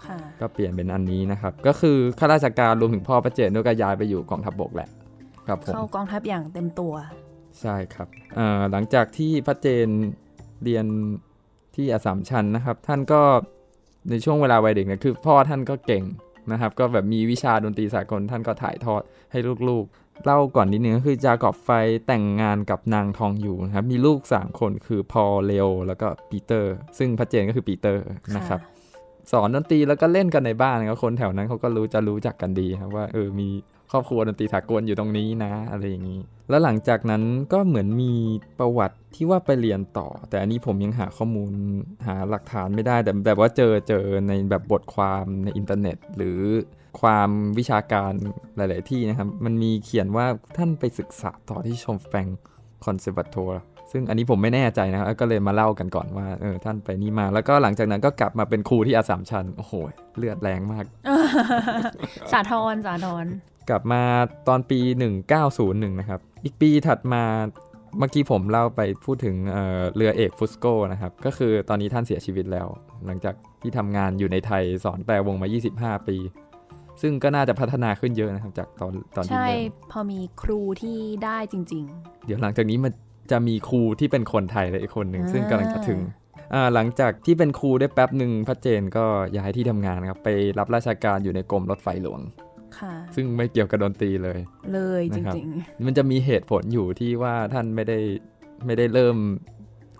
[0.07, 4.88] ค่ะก็เปลี่ยนเป็นอันนี้นะครับ ก็คือข้าราชการรวมถึงพ่อพระเจนด้วยก็ย้ายไปอยู่กองทัพบกแหละ
[5.47, 6.93] ครับผมเข้ากองทัพอย่างเต็มตัว
[7.61, 9.88] ใช่ครับเอ่อหลังจากที่พระเจน
[10.62, 10.87] เรียน
[11.75, 13.23] ที่อสสัมชัญนะครับ ท่านก็
[14.11, 16.05] ในช่วงเวลาวัยเด็กเนี่ยคือพ่อท่านก็เก่ง
[16.53, 21.70] นะครับ ก็แบบมีวิชาดนตรีสากลท่านก็ถ่ายทอดให้ลูกๆ เล่าก่อนนิดนึงก็คือจาคอบไฟท์
[22.07, 28.05] แต่งงานกับนางทองอยู่นะครับ มีลูก 3 คนคือพอลเลโอแล้วก็ปีเตอร์ ซึ่งพระเจนก็คือปีเตอร์
[28.37, 28.61] นะครับ
[29.33, 33.49] สอนดนตรีแล้วก็เล่นกันในบ้านนะครับคนแถวนั้นเขาก็รู้จะรู้จักกันดีครับว่าเออมี
[33.92, 36.20] ครอบครัวดนตรีสากลอยู่ตรงนี้นะ อะไรอย่างนี้
[36.51, 37.22] แล้วหลังจากนั้น
[37.53, 38.12] ก็เหมือนมี
[38.59, 41.53] ประวัติที่ว่าไปเรียนต่อ แต่อันนี้ผมยังหาข้อมูล
[42.07, 46.40] หาหลักฐานไม่ได้ แต่แบบว่าเจอเจอในแบบบทความในอินเทอร์เน็ต หรือ
[47.01, 48.12] ความวิชาการ
[48.57, 52.27] หลาย ๆ ที่นะครับ มันมีเขียนว่าท่านไปศึกษาต่อที่ชมแฟง
[52.85, 53.53] คอนเซอร์ a ทร
[53.92, 59.72] ซึ่งอันนี้ผมไม่แน่ใจนะครับก็เลยมาเล่ากันก่อนว่าเออท่านไปนี่มา แล้วก็หลังจากนั้นก็กลับมาเป็นครูที่อาสามชัญโอ้โห
[60.16, 60.85] เลือดแรงมาก
[62.33, 63.27] สาทรสาทร
[63.68, 64.02] กลับมา
[64.48, 64.81] ตอนปี
[65.38, 67.22] 1901 นะครับ อีกปีถัดมา
[67.98, 72.66] เมื่อกี้ผมเล่าไปพูดถึงเอ่อเรือเอกฟุสโกนะครับ ก็คือตอนนี้ท่านเสียชีวิตแล้ว
[73.07, 75.48] หลังจากที่ทำงานอยู่ในไทยสอนแปลวงมา
[75.98, 76.16] 25 ปี
[77.02, 81.85] ซึ่งก็น่าจะพัฒนาขึ้นเยอะนะครับ จากตอนตอนที่ใช่เริ่มพอมีครูที่ได้จริง
[82.26, 82.92] เดี๋ยวหลังจากนี้มัน
[83.31, 86.00] จะมีครูที่เป็นคนไทยเลยอีกคนหนึ่งอ่าซึ่งกำลังจะถึง
[86.54, 89.04] อ่าหลังจากที่เป็นครูได้แป๊บหนึ่งพระเจนก็
[89.37, 90.28] ย้ายที่ทำงานนะครับไป
[90.59, 92.47] รับราชการอยู่ในกรมรถไฟหลวงๆค่ะ
[93.14, 94.38] ซึ่งไม่เกี่ยวกับดนตรีเลย
[94.72, 95.48] เลยจนะครับริง
[95.87, 97.98] มันจะมีเหตุผลอยู่ที่ว่าท่านไม่ได้
[98.66, 99.16] ไม่ได้เริ่ม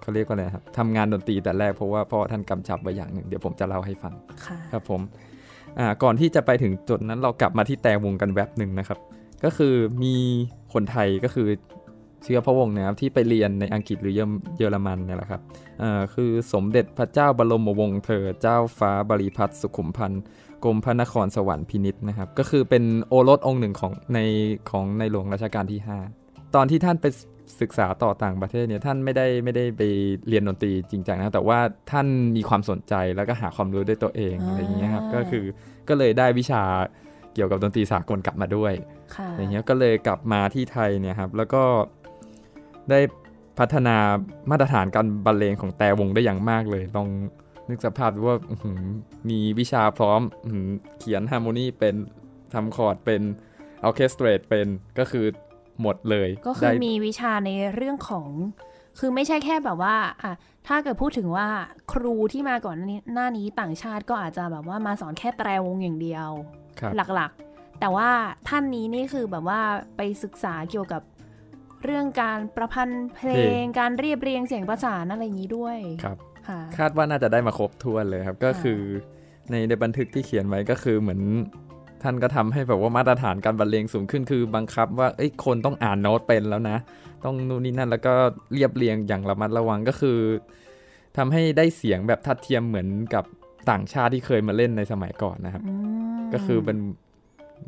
[0.01, 5.01] เขาเรียกว่าอะไรครับทำงานดนตรีแต่แรกเพราะว่าพ่อท่านกำชับไว้อย่างหนึ่งเดี๋ยวผมจะเล่าให้ฟังๆค่ะครับผม
[5.79, 8.99] อ่าก่อนที่จะไปถึงจุดนั้นเรากลับมาที่แต่วงกันแวบหนึ่งนะครับ
[9.45, 10.15] ก็คือมี
[10.73, 11.49] คนไทยก็คือ
[12.25, 14.15] เชื้อพระวงศ์นะครับที่ไปเรียนในอังกฤษหรือ
[14.57, 15.41] เยอรมันเนี่ยแหละครับ
[15.83, 20.23] อ่าคือสมเด็จพระเจ้าบรมวงศ์เธอเจ้าฟ้าบริพัตรสุขุมพันธ์
[20.65, 24.19] กรมพระนครสวรรค์พินิษนะครับ ก็คือเป็นโอรสองค์หนึ่งของใน
[24.71, 25.81] ของในหลวงรัชกาลที่
[26.17, 27.07] 5 ตอนที่ท่านไป
[27.61, 29.83] ศึกษาต่อต่างประเทศเนี่ยท่านไม่ได้ไม่ได้ไป
[30.29, 31.59] เรียนดนตรีจริงจังนะแต่ว่า
[31.91, 35.45] ท่านมีความสนใจแล้วก็หาความรู้ด้วยตัวเองอ่าอะไรอย่างเงี้ยครับก็คือ
[35.89, 36.63] ก็เลยได้วิชา
[37.35, 38.73] เกี่ยวกับดนตรีสากลกลับมาด้วย
[39.17, 41.63] ค่ะอย่างเงี้ยก็เลยกลับมาที่ไทยเนี่ยครับแล้วก็
[42.91, 43.01] ได้
[43.59, 43.97] พัฒนา
[44.51, 47.09] มาตรฐานการบรรเลงของแต่วงได้อย่างมากเลยลอง
[47.69, 48.83] นึกสภาพดูว่าอื้อหือ
[49.31, 51.95] มีวิชาพร้อมอื้อหือเขียน harmony เป็น
[52.55, 53.23] ทำคอร์ดเป็น
[53.85, 54.67] orchestrate เป็น
[54.99, 55.27] ก็คือ
[55.83, 58.29] หมดเลย ก็คือได้มีวิชาในเรื่องของ
[58.99, 60.33] คือไม่ใช่แค่แบบว่าอะ
[60.67, 61.49] ถ้าเกิดพูดถึงว่า
[61.93, 66.29] ครูที่มาก่อนหน้านี้หน้านี้ต่างชาติก็อาจจะแบบว่ามาสอนแค่แตรวงอย่างเดียว
[66.81, 68.11] ครับหลักๆ แต่ว่า
[68.49, 69.61] ท่านนี้นี่คือแบบว่า
[69.97, 71.03] ไปศึกษาเกี่ยวกับ
[71.85, 76.17] เรื่องการประพันธ์เพลง การเรียบเรียงเสียงประสานอะไรอย่างนี้ด้วย ครับ
[76.49, 78.81] ค่ะคาดว่าน่าจะได้มาครบถ้วนเลยครับ ก็คือ
[79.51, 81.21] ในในบันทึกที่เขียนไว้ก็คือเหมือน
[82.03, 86.77] ท่านก็ทำให้แบบว่ามาตรฐานการบรรเลงสูงขึ้นคือบังคับว่าเอ้ยคนต้องอ่านโน้ตเป็นแล้วนะ
[87.25, 88.15] ต้องนู่นนี่นั่นแล้วก็
[88.53, 90.19] เรียบเรียงอย่างระมัดระวังก็คือ
[91.17, 93.25] ทำให้ได้เสียงแบบทัดเทียมเหมือนกับ
[93.71, 95.75] ต่างชาติที่เคยมาเล่นในสมัยก่อนนะครับอื
[96.19, 96.79] มก็คือเป็น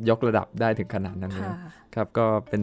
[0.09, 1.57] ยกระดับได้ถึงขนาดนั้นเลยค่ะ
[1.95, 2.63] ครับ ก็เป็น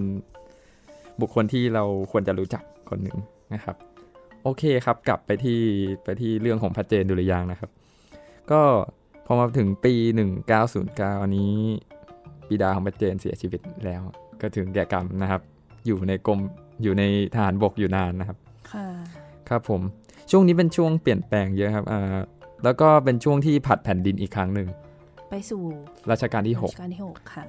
[1.22, 3.18] บุคคลที่เราควรจะรู้จักคนหนึ่ง
[3.54, 3.76] นะครับ
[4.48, 5.60] โอเคครับ กลับไปที่
[6.04, 7.70] ไปที่เรื่องของพระเจนดุริยางค์นะครับ
[8.52, 8.62] ก็
[9.26, 9.94] พอมาถึงปี
[10.58, 11.54] 1909 อันนี้
[12.50, 14.02] บิดาของพระเจนเสียชีวิตแล้ว
[14.42, 15.42] ก็ถึงแก่กรรมนะครับ
[15.86, 16.40] อยู่ในกรม
[16.84, 18.38] อยู่ในทหารบกอยู่นานนะครับ
[18.72, 18.88] ค่ะ
[19.50, 19.82] ครับผม
[20.32, 22.18] ช่วงนี้เป็นช่วงเปลี่ยนแปลงเยอะครับอ่า
[22.64, 24.68] แล้วก็เป็นช่วงที่ผัดแผ่นดินอีกครั้งหนึ่ง
[25.30, 25.62] ไปสู่
[26.12, 27.44] รัชกาลที่6รัชกาลที่หกค่ะ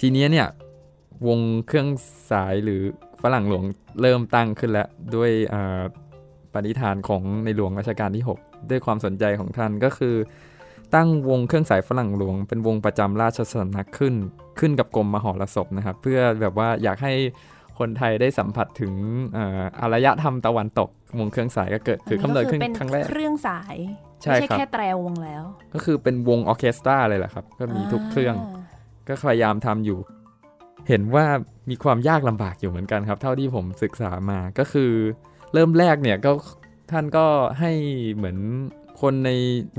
[0.00, 0.48] ทีเนี้ยเนี่ย
[1.26, 1.88] วงเครื่อง
[2.30, 2.82] สายหรือ
[3.22, 3.64] ฝรั่งหลวง
[4.00, 5.82] เริ่มตั้งขึ้นแล้วด้วยอ่า
[6.52, 10.14] ปณิธานของในหลวงรัชกาลที่ 6 ด้วยความสนใจของท่านก็คือ
[10.94, 14.14] ตั้งวงเครื่องสายฝรั่งหลวง เป็นวงประจำราชสำนักขึ้น
[14.58, 17.12] ขึ้นกับกรมมหรสพนะครับ เพื่อแบบว่าอยากให้
[17.78, 18.92] คนไทยได้สัมผัสถึง
[19.36, 23.76] อ่าอารยธรรมตะวันตกวงเครื่องสายก็เกิดถือกำเนิดขึ้นอัก็คือเป็นครั้งแรกเครื่องสาย
[24.22, 25.42] ใช่ไม่ใช่ครับแค่แตรวงแล้ว
[25.74, 28.60] ก็คือเป็นวงออร์เคสตราเลยแหละครับ ก็มีทุกเครื่องา
[29.08, 29.98] ก็พยายามทำอยู่
[30.88, 31.24] เห็นว่า
[31.70, 34.92] มีความยากลำบากอยู่เหมือนกันครับ เท่าที่ผมศึกษามาก็คือ
[35.52, 36.32] เริ่มแรกเนี่ยก็
[36.90, 37.26] ท่านก็
[37.60, 37.72] ให้
[38.16, 38.38] เหมือน
[39.00, 39.30] คนใน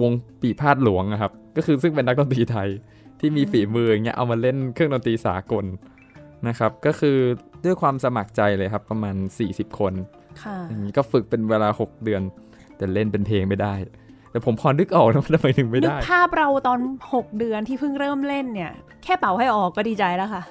[0.01, 0.11] วง
[0.41, 2.69] ปี่พาทย์หลวงอะครับ ก็คือซึ่งเป็นนักดนตรีไทย
[3.19, 5.65] ที่มีฝีมืออย่างเงี้ยเอามาเล่นเครื่องดนตรีสากล
[6.47, 7.17] นะครับ ก็คือ
[7.65, 9.15] ด้วยความสมัครใจเลยครับประมาณ
[9.47, 9.93] 40 คน
[10.43, 12.21] ค่ะอย่างนี้ก็ฝึกเป็นเวลา 6 เดือน
[12.77, 13.73] แต่เล่นเป็นเพลงไม่ได้
[14.31, 18.71] แต่ผมพอนึกออกนะว่าทำไมถึงไม่นึกได้ภาพเราตอน 6 เดือนที่เพิ่งเริ่มเล่นเนี่ย
[19.03, 20.43] แค่เป่าให้ออกก็ดีใจแล้วค่ะ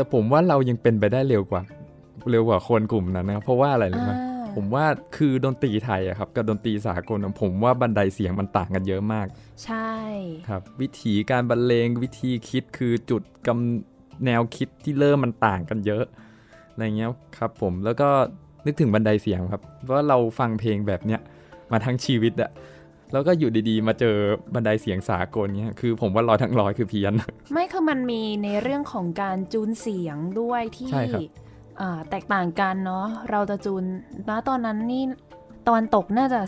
[0.00, 1.62] แต่ผมว่าเรายังเป็นไปได้เร็วกว่า
[2.30, 4.84] เร็วกว่าคนกลุ่มนั้นนะครับเพราะว่าอะไรรู้ไหมอ่าผมว่า
[5.16, 9.26] คือดนตรีไทยอะครับกับดนตรีสากลอะผมว่าบันไดเสียงมันต่างกันเยอะมาก
[9.64, 9.94] ใช่
[10.48, 16.04] ครับวิธีการบรรเลงวิธีคิดคือจุดกำแนวคิดที่เริ่มมันต่างกันเยอะ
[16.70, 18.08] อะไรเงี้ยครับผมแล้วก็
[18.66, 21.20] นึกถึงบันไดเสียงครับว่าเราฟังเพลงแบบเนี้ย
[21.72, 22.50] มาทั้งชีวิตอะ
[23.12, 24.16] แล้วก็อยู่ดีๆ มาเจอ
[24.54, 27.12] บันไดเสียงสากลเนี้ยคือผมว่าร้อยทั้งร้อยคือเพี้ยน
[27.52, 31.22] ไม่คือมันมีในเรื่องของการจูนเสียงด้วยที่ใช่ครับ
[31.80, 33.84] อ่าแตกต่างกันเนาะเราจะจูน
[34.28, 35.04] ณตอนนั้นนี่
[35.66, 36.40] ตะวันตกน่าจะ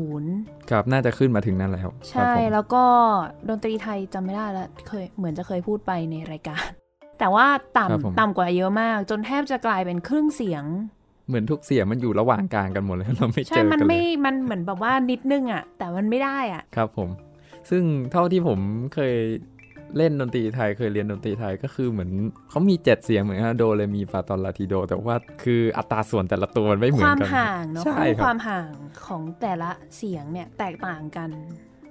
[0.00, 2.84] 440 ครับ น่าจะขึ้นมาถึงนั่นแล้วครับใช่ผมแล้วก็
[3.48, 6.64] ดนตรีไทยจำไม่ได้แล้ว เคย เหมือนจะเคยพูดไปในรายการ
[7.18, 7.46] แต่ว่า
[7.90, 10.64] ครับผมต่ำต่ำกว่าเยอะมาก จนแทบจะกลายเป็นเครื่องเสียง
[11.30, 17.08] เหมือนทุกเสียงมันอยู่ระหว่างกลางกันหมดเลยเราไม่เจใช่อมันกันเลไม่ยมันเหมือนแบบว่านิดนึงอะแต่มันไม่ได้อะครับผม
[17.70, 18.58] ซึ่งเท่าที่ผม
[18.94, 19.14] เคย
[19.96, 22.10] เล่นดนตรีไทยเคยเรียนดนตรีไทยก็คือเหมือน
[22.50, 28.68] เขามีเจ็ดเสียงเหมือนกันโดเรมีฟาตอนลาทีโด แต่ว่าคืออัตราส่วนแต่ละตัวมันไม่เหมืคอนวามกันห่างเนาะใช่คือคครับวามห่าง
[29.06, 31.30] ของแต่ละเสียงเนี่ยแตกต่างกัน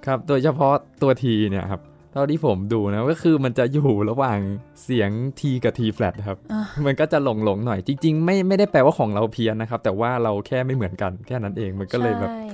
[0.06, 4.38] ครับโดยเฉพาะตัวทีเนี่ยครับ เท่าที่ผมดูนะก็คือมันจะอยู่ระหว่าง
[4.82, 12.46] เสียงทีกับทีแฟลตครับอ่ามันก็จะหลงหลงๆหน่อยจริง ๆ ไม่ไม่ได้แปลว่าของเราเพี้ยนนะครับ แต่ว่าเราแค่ไม่เหมือนกันแค่นั้นเองมันก็เลยแบบใช่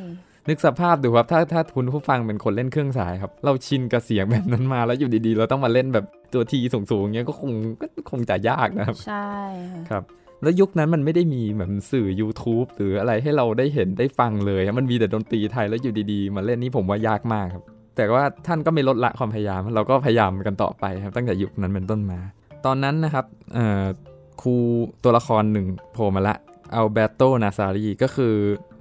[0.48, 9.30] นึกสภาพดูครับ ถ้าถ้าคุณผู้ฟังเป็นคนเล่นเครื่องสายครับ เราชินกับเสียงแบบนั้นมาแล้วอยู่ดีๆ เราต้องมาเล่นแบบตัวทีสูงๆเงี้ยก็คงก็คงจะยากนะครับ ใช่
[9.72, 10.02] ค่ะครับ
[10.42, 17.64] แล้วยุคนั้นมันไม่ได้มีแบบสื่อ YouTube หรืออะไรให้เราได้เห็นได้ฟังเลยครับมันมีแต่ดนตรีไทยแล้วอยู่ดีๆ มาเล่นนี่ผมว่ายากมากครับ
[17.96, 22.18] แต่ว่าท่านก็ไม่ลดละความพยายาม เราก็พยายามกันต่อไปครับ ตั้งแต่ยุคนั้นเป็นต้นมา
[22.66, 23.84] ตอนนั้นนะครับเอ่อ
[24.42, 24.54] ครู
[25.04, 26.36] ตัวละครหนึ่งโผล่มาละ
[26.74, 28.34] อัลเบโตนาซารีก็คือ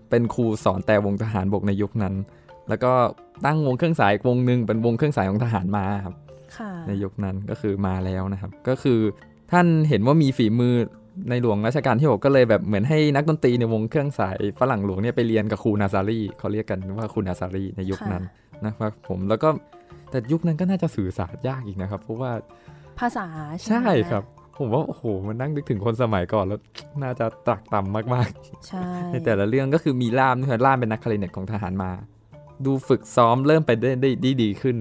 [0.10, 2.14] เป็นครูสอนแต่วงทหารบกในยุคนั้น
[2.70, 2.94] แล้วก็
[3.46, 6.16] ตั้งวงเครื่องสายวงหนึ่งเป็นวงเครื่องสายของทหารมาครับ
[6.58, 9.00] ค่ะในยุคนั้นก็คือมาแล้วนะครับ ก็คือ
[9.52, 10.76] ท่านเห็นว่ามีฝีมือ
[11.30, 18.24] ในหลวงรัชกาลที่6ก็เลยแบบเหมือนให้นักดนตรีในวงเครื่องสายฝรั่งหลวงเนี่ยไปเรียนกับครูนาซารีเขาเรียกกันว่าครูนาซารีในยุคนั้น
[18.66, 19.50] นะครับผมแล้วก็
[20.10, 22.32] แต่ยุคนั้นก็น่าจะสื่อสารยากอีกนะครับ เพราะว่า
[23.00, 23.26] ภาษา
[23.70, 24.24] ใช่ครับ
[24.58, 26.60] ผมว่าโอ้โหมันนั่งนึกถึงคนสมัยก่อนแล้ว
[27.04, 28.30] น่าจะตรักต่ำมาก
[28.68, 31.92] ใช่ๆในแต่ละเรื่องก็คือมีล่ามนะครับล่ามเป็นนักคาริเนตของทหารมา
[32.66, 34.78] ดูฝึกซ้อมเริ่มไปได้ได้ได้ดีขึ้น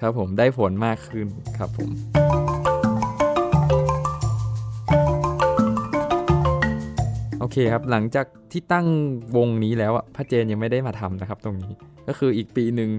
[0.00, 1.26] ครับผมได้ผลมากขึ้น
[1.58, 1.90] ครับผม
[7.38, 8.26] โอเคครับหลังจาก
[8.56, 8.86] ที่ตั้ง
[9.36, 11.72] วงนี้แล้วอะพระเจนยังไม่ได้มาทำนะครับ ตรงนี้
[12.08, 12.90] ก็คืออีกปีหนึ่ง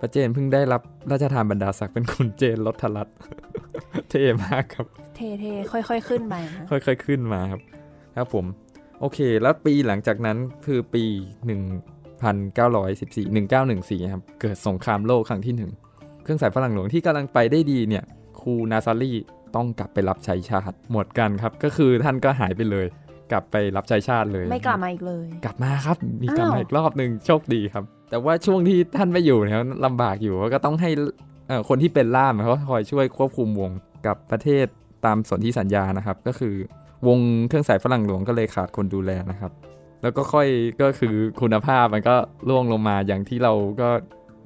[0.00, 3.16] พระเจนเพิ่งได้รับราชทานบรรดาศักดิ์เป็นคุณเจนรถรัตน์
[4.10, 7.60] เท่มากครับ เท่ๆค่อยๆขึ้นไปนะค่อยๆขึ้นมาครับ
[8.16, 8.44] ครับผม
[9.00, 11.04] โอเค แล้วปีหลังจากนั้นคือปี
[12.24, 13.34] 1914
[14.04, 15.70] 1914ครับเกิดสงครามโลกครั้งที่หนึ่ง
[16.22, 18.04] เครื่องสายฝรั่งหลวงที่กำลังไปได้ดีเนี่ย
[18.40, 19.12] ครูนาซารี
[19.56, 22.86] ต้องกลับไปรับใช้ชาติหมดกันครับ ก็คือท่านก็หายไปเลย
[23.32, 30.90] กลับไปรับใช้ชาติเลย ไม่กลับมาอีกเลย กลับมาครับ มีกลับมาอ้าวอีกรอบหนึ่งโชคดีครับ แต่ว่าช่วงที่ท่านไม่อยู่เนี่ยลำบากอยู่ก็ต้องให้
[31.48, 33.70] เอ่อคนที่เป็นล่ามเขาคอยช่วยควบคุมวง
[34.06, 34.66] กับประเทศ
[35.04, 36.54] ตามสนธิสัญญานะครับ ก็คือ
[37.06, 37.18] วง
[37.48, 39.52] เครื่องสายฝรั่งหลวงก็เลยขาดคนดูแลนะครับ
[40.02, 40.48] แล้วก็ค่อย
[40.82, 42.16] ก็คือคุณภาพมันก็
[42.48, 43.88] ร่วงลงมาอย่างที่เราก็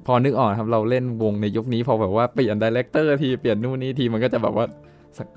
[0.05, 4.65] พอนึกออกครับเราเล่นวงในยุคนี้พอแบบว่าเปลี่ยน director ทีเปลี่ยนนู่นนี่ทีมันก็จะแบบว่า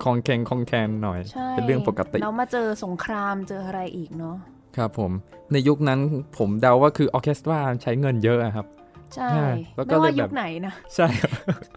[0.05, 4.37] ก๊องแก๊งก๊องแก๊งหน่อยใช่เป็นเรื่องปกติแล้วมาเจอสงครามเจออะไรอีกเนาะ
[4.77, 5.12] ครับผม
[5.53, 6.01] ในยุคนั้น
[6.39, 8.66] ผมเดาว่าคือออร์เคสตราใช้เงินเยอะอะครับ
[9.14, 11.33] ใช่ใช่แล้วก็ไม่ว่าเลยแบบยุคไหนนะใช่ครับ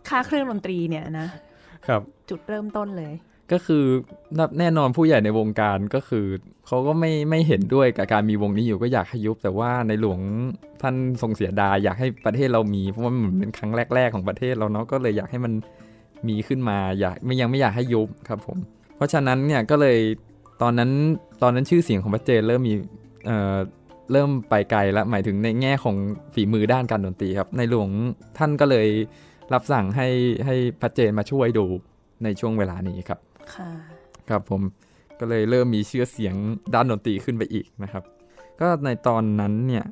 [0.09, 1.27] ค่าเครื่องดนตรีเนี่ยนะ
[1.87, 3.13] ครับจุดเริ่มต้นเลย
[3.51, 3.83] ก็คือ
[4.59, 6.25] แน่นอนผู้ใหญ่ในวงการก็คือ
[6.67, 10.19] เขาก็ไม่ไม่เห็นด้วยกับการมีวงนี้อยู่ก็อยากให้ยุบแต่ว่าในหลวง
[10.81, 15.53] ท่านทรงเสียดายอยากให้ประเทศเรามีเพราะว่ามันเป็นครั้งแรก ๆของประเทศเราเนาะก็เลยอยากให้มัน
[16.29, 18.57] มีขึ้นมาอยากไม่ยังไม่อยากให้ยุบครับผม
[18.95, 19.97] เพราะฉะนั้นเนี่ยก็เลย
[20.61, 20.91] ตอนนั้น
[21.41, 22.73] ตอนนั้นชื่อเสียงของพระเจนเริ่มมี
[23.25, 23.57] เอ่อ
[24.11, 25.95] เริ่มไปไกลแล้วหมายถึงในแง่ของ
[26.33, 27.89] ฝีมือด้านการดนตรีครับ ในหลวง
[28.37, 28.87] ท่านก็เลย
[29.53, 30.07] รับสั่งให้
[30.45, 31.65] ให้พระเจนมาช่วยดู
[32.23, 33.19] ในช่วงเวลานี้ครับ
[33.53, 33.69] ค่ะ
[34.29, 34.61] ครับผม
[35.19, 36.35] ก็เลยเริ่มมีชื่อเสียง
[36.73, 38.03] ด้านดนตรีขึ้นไปอีกนะครับ
[38.59, 39.85] ก็ในตอนนั้นเนี่ย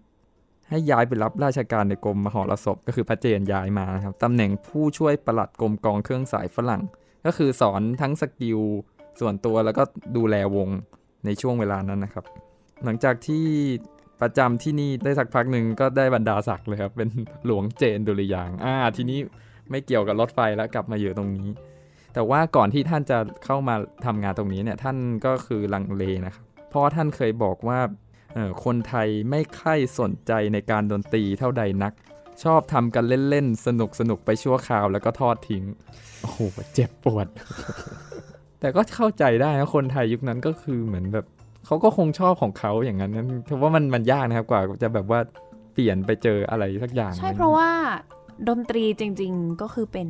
[0.69, 6.81] ให้ย้ายไปรับราชการในกรมมหรสพก็คือพระเจนย้ายมานะครับตำแหน่งผู้ช่วยประหลัดกรมกองเครื่องสายฝรั่ง
[7.25, 8.59] ก็คือสอนทั้งสกิล
[9.19, 9.83] ส่วนตัวแล้วก็
[10.17, 10.69] ดูแลวง
[11.25, 12.25] ในช่วงเวลานั้นนะครับ
[12.83, 13.45] หลังจากที่
[14.21, 17.09] ประจำที่นี่ได้สักพักหนึ่งก็ได้บรรดาศักดิ์เลยครับ เป็น
[17.45, 19.19] หลวงเจนดุริยางอ่าทีนี้
[19.69, 21.47] ไม่เกี่ยวกับรถไฟแล้วกลับมาอยู่ตรงนี้
[22.13, 27.79] แต่ว่าก่อนที่ท่านจะเข้ามาทำงานตรงนี้เนี่ยท่านก็คือลังเลนะครับเพราะว่าท่านเคยบอกว่า
[28.63, 31.93] คนไทยไม่ค่อยสนใจในการดนตรีเท่าใดนัก
[32.43, 35.63] ชอบทำกันเล่นๆ สนุกสนุกๆไปชั่วคราวแล้วก็ทอดทิ้ง
[36.21, 36.39] โอ้โห
[36.73, 37.27] เจ็บปวด
[38.59, 41.25] แต่ก็เข้าใจได้นะ คนไทยยุคนั้นก็คือเหมือนแบบ
[41.65, 45.19] เขาก็คงชอบของเขาอย่างนั้นนะเพราะว่ามันมันยากนะครับกว่าจะแบบว่า
[45.73, 47.69] เปลี่ยนไปเจออะไรสักอย่าง ใช่เพราะว่า
[48.49, 50.07] ดนตรีจริง ๆก็คือเป็น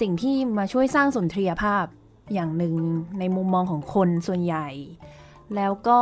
[0.00, 1.86] สิ่งที่มาช่วยสร้างสุนทรียภาพ
[2.34, 2.74] อย่างหนึ่ง
[3.18, 4.68] ในมุมมองของคนส่วนใหญ่
[5.56, 6.00] แล้วก็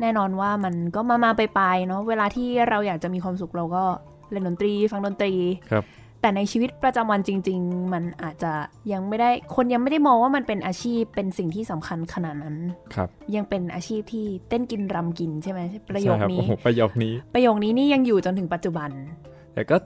[0.00, 3.84] แน่นอนว่ามันก็มามาไปไปๆเนาะเวลาที่เราอยากจะมีความสุขเราก็
[4.30, 5.32] เล่นดนตรี ฟังดนตรี
[5.72, 5.84] ครับ
[6.20, 8.52] แต่ในชีวิตประจำวันจริง ๆ มันอาจจะ
[8.92, 12.56] ยังไม่ได้คนยังไม่ได้มองว่ามันเป็นอาชีพเป็นสิ่งที่สำคัญขนาดนั้น
[12.94, 18.90] ครับ ยังเป็นอาชีพที่เต้นกินรำกินใช่ไหมประโยคใช่รับนี้โอ้โหประโยคนี้ ประโยคนี้นี่ยังอยู่จนถึงปัจจุบัน
[19.54, 19.76] แต่ก็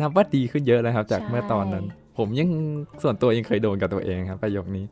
[0.00, 1.84] นับว่าดีขึ้นเยอะนะครับ จากใช่เมื่อตอนนั้น
[2.18, 2.48] ผมยัง
[3.02, 4.84] ส่วนตัวยังเคยโดนกับตัวเองครับ ประโยคนี้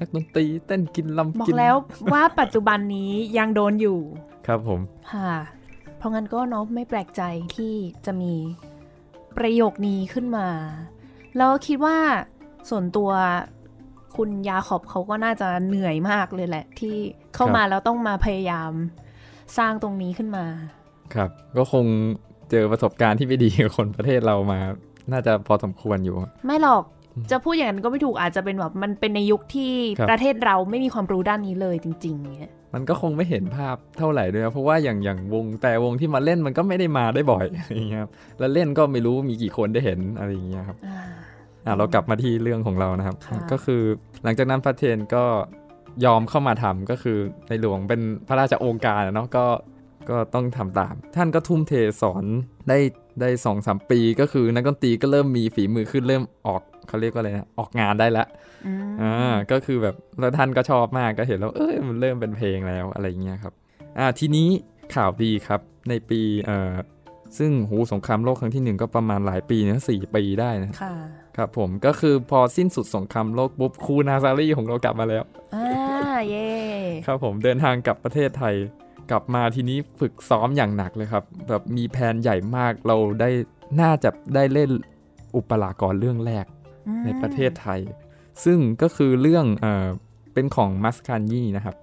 [0.00, 1.76] นักดนตรีเต้นกินลำบอกกินแล้ว
[2.12, 3.98] ว่าปัจจุบันนี้ยังโดนอยู่
[4.46, 4.80] ครับผม
[5.12, 5.34] ค่ะ
[5.98, 7.22] เพราะงั้นก็เนาะไม่แปลกใจ
[7.56, 7.74] ที่
[8.06, 8.34] จะมี
[9.36, 10.48] ประโยคนี้ขึ้นมา
[11.36, 11.96] แล้วคิดว่า
[12.70, 13.10] ส่วนตัว
[14.16, 16.94] คุณยาขอบเขาก็น่าจะเหนื่อยมากเลยแหละ ที่
[17.34, 18.70] เข้ามาแล้วต้องมาพยายาม
[19.58, 20.44] สร้างตรงนี้ขึ้นมา
[21.14, 21.86] ครับ ก็คง
[22.50, 24.60] เจอประสบการณ์ที่ไม่ดีกับคนประเทศเรามา
[25.12, 26.16] น่าจะพอสมควรอยู่
[26.46, 26.84] ไม่หรอก
[27.30, 37.44] จะพูดอย่างนั้นก็ไม่ถูกอาจจะเป็นแบบมันเป็นในยุคที่ครับประเทศเราไม่มีความรู้ด้านนี้เลยจริงๆเนี่ยมันก็คงไม่เห็นภาพเท่าไหร่ด้วยนะเพราะว่าอย่างอย่างวงแต่วงที่มาเล่นมันก็ไม่ได้มาได้บ่อย
[37.74, 41.00] อย่างเงี้ยครับแล้วเล่นก็ไม่รู้มีกี่คนได้เห็นอะไรอย่างเงี้ยครับอ่า
[41.66, 43.82] อะเรากลับมาที่เรื่องของเรานะครับค่ะก็คือ
[44.24, 45.24] หลังจากนั้นพระเทนก็
[46.04, 49.46] ยอมเข้ามาทำก็คือในหลวงเป็นพระราชโองการอะเนาะก็
[50.10, 52.24] ก็ต้องทำตาม ท่านก็ทุ่มเทสอน
[52.68, 52.78] ได้
[53.20, 58.26] ได้สองสามปี ก็คือนักดนตรีก็เริ่มมีฝีมือขึ้นเริ่มออก เขาเรียกว่าอะไรนะออกงานได้แล้ว
[58.66, 63.52] อืมอ่าก็คือแบบแล้วท่านก็ชอบมากก็เห็นแล้วเอ้ยมันเริ่มเป็นเพลงแล้วอะไรอย่างเงี้ยครับ
[63.98, 64.48] อ่าทีนี้
[64.94, 66.72] ข่าวดีครับในปีเอ่อ
[67.38, 70.94] ซึ่งหูสงครามโลกครั้งที่หนึ่งก็ประมาณหลายปีนะสี่ปีได้นะค่ะ
[71.36, 75.24] ครับผมก็คือพอสิ้นสุดสงครามโลกปุ๊บครูนาซารีของเรากลับมาแล้ว
[75.54, 75.68] อ่า
[76.28, 76.50] เย่
[77.06, 78.54] ครับผมเดินทางกลับประเทศไทย
[79.10, 83.30] กลับมาทีนี้ฝึกซ้อมอย่างหนักเลยครับ แบบมีแผนใหญ่มากเราได้
[83.80, 84.70] น่าจะได้เล่น
[85.36, 86.61] อุปรากรเรื่องแรกอืม
[87.04, 87.80] ในประเทศไทย
[88.44, 89.88] ซึ่งก็คือเรื่องเออ
[90.34, 91.76] เป็นของมัสคานีนะครับ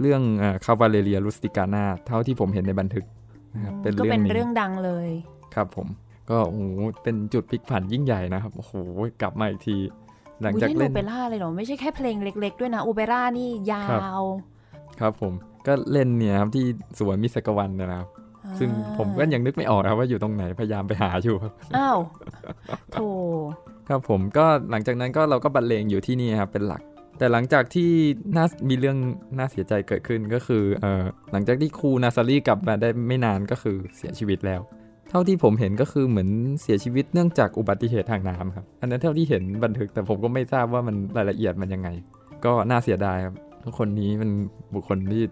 [0.00, 0.22] เรื่อง
[0.64, 3.04] คาวาเลเรียลุสติกานาเท่าที่ผมเห็นในบันทึก
[3.54, 5.08] นะครับเป็นก็เรื่อเป็งนนี้เรื่องดังเลย
[5.54, 5.88] ครับผม
[6.30, 6.62] ก็โอ้โห
[7.02, 8.72] เป็นจุดพลิกผันยิ่งใหญ่นะครับโอ้โห
[9.22, 9.76] กลับมาอีกที
[10.42, 14.24] หลังจากอุ๊ยเล่โอนเปร่าเลยเหรอไม่ใช่แค่เพลงเล็ก ๆ ด้วยนะโอเปร่านี่ยาครับว
[15.00, 15.32] ครับผม
[15.66, 16.64] ก็เล่นเนี่ยครับที่
[16.98, 18.08] สวนมิสกวันเนยนะครับ
[18.58, 18.68] ซึ่ง
[18.98, 21.98] ผมก็ยังนึกไม่ออกนะครับว่าอยู่ตรงไหนพยายามไปหาอยู่ครับ อ้าว
[22.92, 22.96] โถ
[23.88, 26.82] ครับผมก็หลังจากนั้นก็เราก็บรรเลงอยู่ที่นี่ครับเป็นหลัก
[27.18, 27.90] แต่หลังจากที่
[28.36, 28.96] น่ามีเรื่อง
[29.38, 34.60] น่าเสียใจเกิดขึ้นก็คือเอ่อหลังจากที่ครูนาซารีกลับมาได้ไม่นานก็คือเสียชีวิตแล้ว
[35.10, 36.28] เท่าที่ผมเห็นก็คือเหมือน
[36.62, 41.88] เสียชีวิตเนื่องจากอุบัติเหตุทางน้ำครับอันนั้นเท่าที่เห็นบันทึกแต่ผมก็ไม่ทราบว่ามันรายละเอียดมันยังไง
[42.44, 43.34] ก็น่าเสียดายครับ
[43.78, 44.30] คนนี้มัน
[44.74, 45.24] บุคคลที่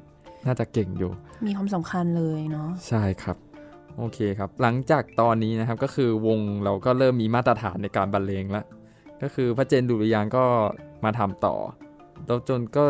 [0.46, 1.10] น่าจะเก่งอยู่
[1.46, 3.36] มีความสำคัญเลยเนาะใช่ครับ
[3.98, 8.66] โอเคครับ หลังจากตอนนี้นะครับก็คือวงเราก็เริ่มมีมาตรฐานในการบรรเลงแล้ว
[9.22, 10.44] ก็คือพระเจนดุริยางค์ก็
[11.04, 11.56] มาทำต่อ
[12.26, 12.84] แล้วจนก็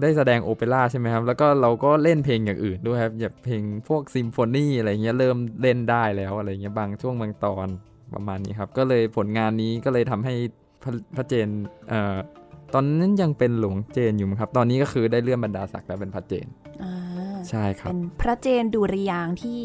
[0.00, 7.68] ได้แสดงโอเปร่าใช่ไหมครับ แล้วก็เราก็เล่นเพลงอย่างอื่นด้วยครับอย่างเพลงพวกซิมโฟนีอะไรเงี้ยเริ่มเล่นได้แล้วอะไรเงี้ยบางช่วงบางตอน
[8.14, 10.34] ประมาณนี้ครับ ก็เลยผลงานนี้ก็เลยทำให้
[10.82, 11.48] พระพระเจน
[11.88, 12.16] เอ่อ
[12.74, 16.46] ตอนนั้นยังเป็นหลวงเจนอยู่มั้งครับ ตอนนี้ก็คือได้เลื่อนบรรดาศักดิ์แล้วเป็นพระเจน
[16.82, 16.94] อ่า
[17.50, 19.60] ใช่ครับ เป็นพระเจนดุริยางค์ที่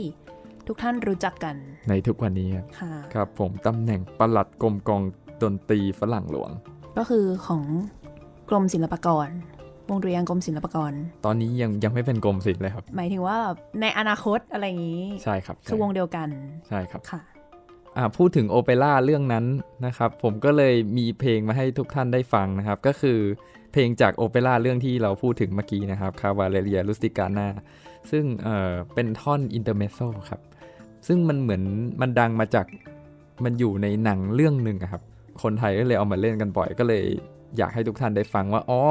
[0.68, 1.56] ทุกท่านรู้จักกัน
[1.90, 5.02] ในทุกวันนี้ครับค่ะครับผมตำแหน่งปลัดกรมกอง
[5.44, 6.50] ดนตรีฝรั่งหลวง
[6.98, 7.64] ก็คือของ
[8.50, 9.28] กรมศิลปากร
[9.90, 10.92] วงดุริยางค์กรมศิลปากร
[11.26, 16.28] ตอนนี้ยังยังไม่เป็นกรมศิลป์เลยครับ หมายถึงว่าแบบในอนาคตอะไรอย่างนี้ ใช่ครับคือวงเดียวกัน
[16.68, 17.22] ใช่ครับ ค่ะ
[17.98, 19.46] อ่าพูดถึงโอเปร่าเรื่องนั้น
[19.86, 23.20] นะครับ ผมก็เลยมีเพลงมาให้ทุกท่านได้ฟังนะครับ ก็คือ
[23.74, 27.48] เพลงจากโอเปร่าเรื่องที่เราพูดถึงเมื่อกี้นะครับ Cavalleria Rusticana
[28.12, 30.00] ซึ่งเอ่อเป็นท่อน intermezzo
[30.30, 30.42] ครับ
[31.08, 31.64] ซึ่งมันเหมือน
[32.02, 32.66] มันดังมาจาก
[33.44, 35.02] มันอยู่ในหนังเรื่องหนึ่งครับ
[35.44, 37.04] คนไทยก็เลยเอามาเล่นกันบ่อยก็เลย
[37.58, 38.82] อยากให้ทุกท่านได้ฟังว่าอ๋อ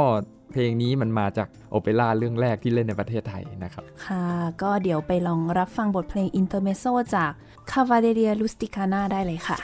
[0.52, 4.24] เพลงนี้มันมาจากโอเปร่าเรื่องแรกที่เล่นในประเทศไทยนะครับ ค่ะ
[4.62, 6.84] ก็เดี๋ยวไปลองรับฟังบทเพลง intermezzo
[7.16, 7.32] จาก
[7.70, 9.58] Cavalleria Rusticana ได้เลยค่ะ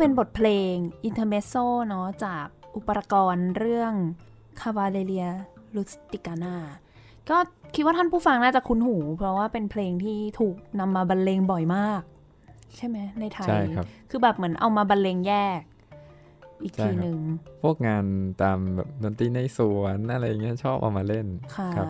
[0.00, 0.74] เป็นบทเพลง
[1.08, 3.92] Intermezzo เนาะจากอุปกรณ์เรื่อง
[4.60, 5.28] Cavalleria
[5.76, 6.56] Rusticana
[7.30, 7.36] ก็
[7.74, 12.02] คิดว่าท่านผู้ฟังน่าจะคุ้นหู เพราะว่าเป็นเพลงที่ถูกนำมาบรรเลงบ่อยมาก
[12.76, 15.60] ใช่ไหมในไทย ใช่ครับ คือแบบเหมือนเอามาบรรเลงแยก
[16.62, 17.18] อีกใช่ทีครับหนึ่ง
[17.62, 18.04] พวกงาน
[18.42, 21.26] ตามแบบดนตรีในสวนอะไรเงี้ยชอบเอามาเล่น
[21.56, 21.86] ค่ะครับ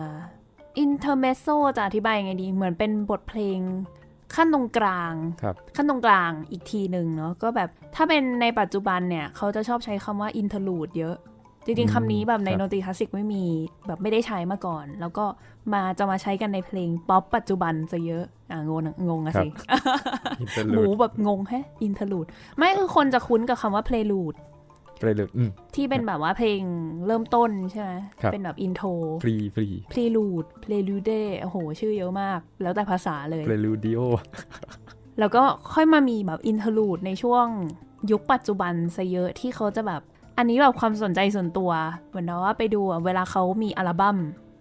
[0.85, 3.59] Intermezzo จะอธิบายยังไงดี เหมือนเป็นบทเพลง
[4.35, 5.13] คั่นตรงกลาง
[5.43, 11.17] ครับคั่นตรงกลางอีกทีหนึ่งเนาะก็แบบถ้าเป็นในปัจจุบันเนี่ยเขาจะชอบใช้คำว่า interlude เยอะ
[11.65, 13.45] จริงอืมๆคำนี้แบบในครับดนตรีคลาสสิกไม่มี
[13.87, 15.25] แบบไม่ได้ใช้มาก่อน แล้วก็
[15.73, 19.47] มาจะมาใช้กันในเพลงป๊อปปัจจุบันจะเยอะอ่างงอะงงอะสิ
[20.39, 22.27] interlude แบบงงแฮะ interlude
[22.57, 24.33] ไม่คือคนจะคุ้นกับคำว่า prelude เปรลูด
[25.37, 26.61] อืมที่เป็นแบบว่าเพลง
[27.07, 27.91] เริ่มต้นใช่ไหม
[28.21, 28.93] ครับเป็นแบบ intro
[29.23, 33.99] pre pre prelude prelude โอ้โห ชื่อเยอะมาก แล้วแต่ภาษาเลย preludio
[35.19, 35.43] แล้วก็
[35.73, 37.45] ค่อยมามีแบบ interlude ในช่วง
[38.11, 40.01] ยุคปัจจุบันซะเยอะที่เขาจะแบบ
[40.37, 41.71] อันนี้แบบความสนใจส่วนตัว
[42.09, 44.17] เหมือนว่าไปดูอะเวลาเขามีอัลบั้ม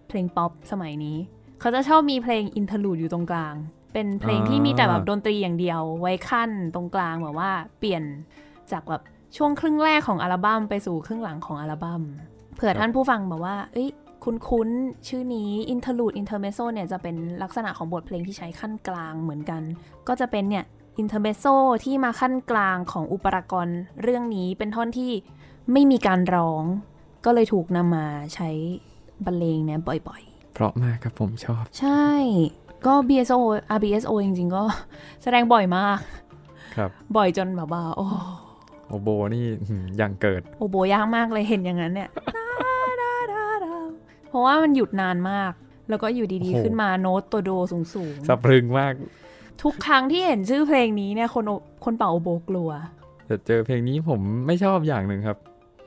[0.09, 1.17] เพลงป๊อปสมัยนี้
[1.61, 3.55] เขาจะชอบมีเพลง interlude อยู่ตรงกลาง
[3.93, 8.03] เป็นเพลงที่มีแต่แบบดนตรีอย่างเดียว ไว้คั่นตรงกลางแบบว่าเปลี่ยน
[8.73, 9.03] จากแบบ
[9.37, 12.03] ช่วงครึ่งแรกของอัลบั้มไปสู่ครึ่งหลังของอัลบั้ม
[12.55, 13.89] เผื่อท่านผู้ฟังแบบว่า เอ้ย
[14.25, 19.63] คุ้นๆชื่อนี้ interlude intermezzo เนี่ยจะเป็นลักษณะของบทเพลงที่ใช้ขั้นกลางเหมือนกัน
[20.09, 20.65] ก็จะเป็นเนี่ย
[21.03, 21.55] intermezzo
[21.85, 25.13] ที่มาขั้นกลางของอุปกรณ์เรื่องนี้เป็นท่อนที่
[25.73, 26.65] ไม่มีการร้อง
[27.25, 28.51] ก็เลยถูกนำมาใช้
[29.25, 30.23] บรรเลงเนี่ยบ่อย
[30.55, 32.09] เพราะมากครับผมชอบๆใช่
[32.87, 33.39] ก็ BSO
[33.77, 34.65] RBSO จริงๆ ก็
[35.23, 35.99] แสดงบ่อยมาก
[36.77, 38.09] ครับ บ่อยจนแบบว่าโอ้
[38.95, 42.11] โอโบนี่หืมยังเกิด โอโบยากมากเลยเห็นอย่างนั้นเนี่ย
[44.29, 45.53] เพราะว่ามันหยุดนานมาก
[45.89, 48.93] แล้วก็อยู่ดีโอ้ๆโหขึ้นมาโน้ตตัวโดสูงสูงๆสะพรึงมาก
[49.63, 51.53] ทุกครั้งที่เห็นชื่อเพลงนี้เนี่ยคนโอ
[51.85, 52.71] คนเป่าโอโบกลัว
[53.27, 55.39] แต่เจอเพลงนี้ผมไม่ชอบอย่างหนึ่งครับ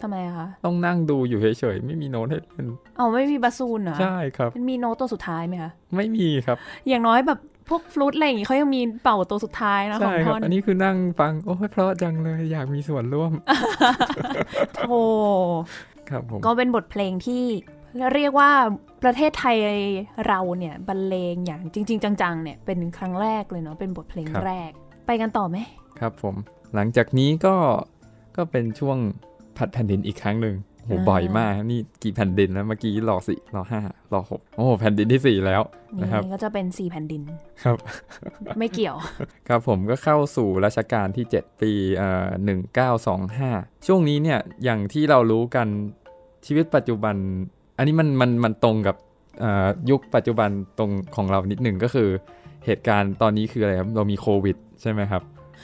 [0.02, 7.40] ทำไมอะคะ ต้องนั่งดูอยู่เฉยๆ ไม่มีโน้ตให้เล่นเอาไม่มีบาซูนเหรอ ใช่ครับมันมีโน้ตตัวสุดท้ายไหมคะ ไม่มีครับ อย่างน้อยแบบ
[7.70, 13.32] พวกฟลุตอะไรอย่างงี้เขายังมีเป่าตัวสุดท้ายนะขอใช่งครัท่บอนอันนี้คือนั่งฟัง โอ้ยเพราะจังเลยอยากมีส่วนร่วม
[14.90, 15.02] โอ้
[16.10, 17.44] ครับผมก็เป็นบทเพลงที่
[18.14, 18.52] เรียกว่า
[19.04, 19.58] ประเทศไทย
[20.28, 24.72] เราเนี่ยบรรเลงอย่างจริง ๆ จังๆเนี่ยเป็นครั้งแรกเลยเนาะเป็นบทเพลงแรก
[25.06, 25.58] ไปกันต่อไหม
[26.00, 26.36] ครับผม
[26.76, 27.56] หลังจากนี้ก็
[28.38, 28.98] ก็เป็นช่วง
[29.58, 30.56] ผัดแผ่นดินอีกครั้งหนึ่ง
[30.88, 33.82] โหบ่อยมากนี่กี่แผ่นดินแล้วเมื่อกี้รอสี่รอห้า
[34.14, 35.62] รอหกโอ้แผ่นดินที่สี่แล้ว
[36.02, 37.22] นะครับนี่ก็จะเป็นสี่แผ่นดิน
[37.64, 37.78] ครับ
[38.60, 38.96] ไม่เกี่ยว
[39.48, 42.28] ครับผมก็เข้าสู่รัชกาลที่ 7 ปีเอ่อ
[43.06, 45.68] 1925ช่วงนี้เนี่ยอย่างที่เรารู้กัน
[46.46, 47.16] ชีวิตปัจจุบัน
[47.78, 48.96] อันนี้มันมันมันตรงกับ
[49.40, 52.10] เอ่อยุคปัจจุบันตรงของเรานิดหนึ่งก็คือ
[52.66, 55.24] เหตุการณ์ตอนนี้คืออะไรครับเรามีโควิด ใช่ไหมครับ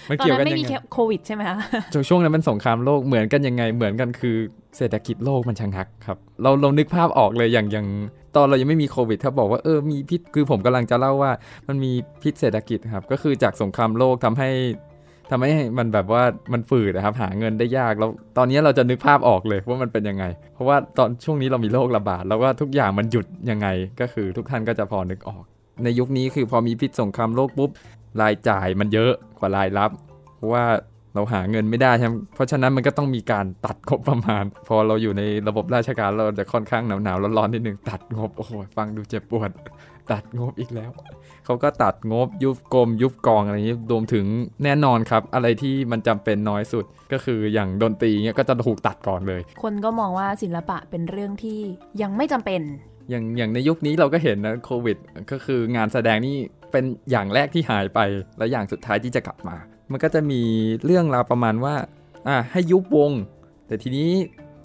[0.10, 1.58] มันตอนเกี่ยวนั้กันนไม่ยังมีไงโควิดใช่ไหมคะ
[2.10, 4.38] ช่วงนั้นมันสงครามโลกเหมือนกันยังไงเหมือนกันคือ
[4.78, 7.88] เศรษฐกิจโลกมันชะงักครับ เราเรานึกภาพออกเลยอย่างอย่าง
[8.36, 11.32] ตอนเรายังไม่มีโควิดถ้าบอกว่าเออมีพิษคือผมกำลังจะเล่าว่า
[11.68, 14.50] มันมีพิษเศรษฐกิจครับ ก็คือจากสงครามโลกทำให้
[15.32, 23.68] ทำให้มันแบบว่ามันฝืดนะครับ หาเงินได้ยากแล้วตอนนี้เราจะนึกภาพออกเลยว่ามันเป็นยังไง เพราะว่าตอนช่วงนี้เรามีโรคระบาดแล้วว่าทุกอย่างมันหยุดยังไง
[24.02, 25.44] ก็คือทุกท่านก็จะพอนึกออก
[25.84, 27.70] ในยุคนี้คือพอมีพิษสงครามโลกปุ๊บ
[28.22, 29.92] รายจ่ายมันเยอะกว่ารายรับ
[30.36, 30.64] เพราะว่า
[31.16, 39.51] เราหาเงินไม่ได้ใช่ไหมเพราะฉะนั้นมันก็ต้องมีการตัดงบประมาณ พอเราอยู่ในระบบราชการเราจะค่อนข้างหนาวหนาวๆร้อนๆนิดนึงตัดงบโอ้โหฟังดูเจ็บปวด
[40.11, 40.91] ตัดงบอีกแล้ว
[41.45, 44.26] เขาก็ตัดงบยุบกรมยุบกองอะไรอย่างนี้รวมถึง
[44.64, 51.59] แน่นอนครับ อะไรที่มันจำเป็นน้อยสุดก็คืออย่างดนตรีเนี้ยก็จะถูกตัดก่อนเลย คนก็มองว่าศิลปะเป็นเรื่องที่
[52.01, 52.61] ยังไม่จำเป็น
[53.09, 54.97] อย่างอย่างในยุคนี้เราก็เห็นนะโควิด
[55.32, 56.36] ก็คืองานแสดงนี่
[56.72, 57.99] เป็นอย่างแรกที่หายไป
[58.38, 59.55] และอย่างสุดท้ายที่จะกลับมา
[59.92, 60.42] มันก็จะมี
[60.86, 61.76] เรื่องราวประมาณว่า
[62.28, 63.12] อะให้ยุบวง
[63.68, 64.10] แต่ทีนี้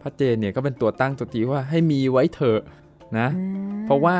[0.03, 2.61] พระเจนเนี่ยก็เป็นตัวตั้งตัวตีว่าให้มีไว้เถอะ
[3.19, 3.29] นะ
[3.85, 4.16] เพราะว่า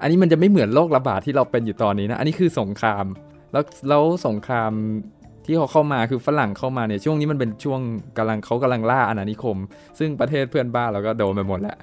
[0.00, 3.04] อันนี้มันจะไม่เหมือนโรคระบาดที่เราเป็นอยู่ตอนนี้นะ อันนี้คือสงคราม
[3.52, 4.72] แล้วแล้วสงคราม
[5.44, 7.80] ที่เขาเข้ามาคือฝรั่งเข้ามาเนี่ยช่วงนี้มันเป็นช่วง
[8.18, 9.56] กำลังเขากำลังล่าอาณานิคม
[9.98, 11.76] ซึ่งประเทศเพื่อนบ้านเราก็โดนไปหมดแล้ว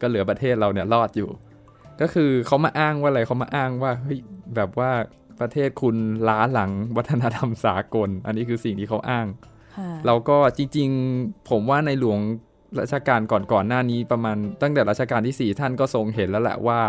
[0.00, 1.28] ก็เหลือประเทศเราเนี่ยรอดอยู่
[2.00, 4.18] ก็คือเขามาอ้างว่าอะไรเขามาอ้างว่าเฮ้ย
[4.56, 4.90] แบบว่า
[5.40, 5.96] ประเทศคุณ
[6.28, 9.26] ล้าหลังวัฒนธรรมสากล อันนี้คือสิ่งที่เขาอ้าง
[9.76, 12.20] ค่ะเราก็จริงๆ ผมว่าในหลวง
[12.80, 16.80] รัชกาลก่อนๆหน้านี้ประมาณตั้งแต่รัชกาลที่ 4 ท่านก็ทรงเห็นแล้วแหละว่า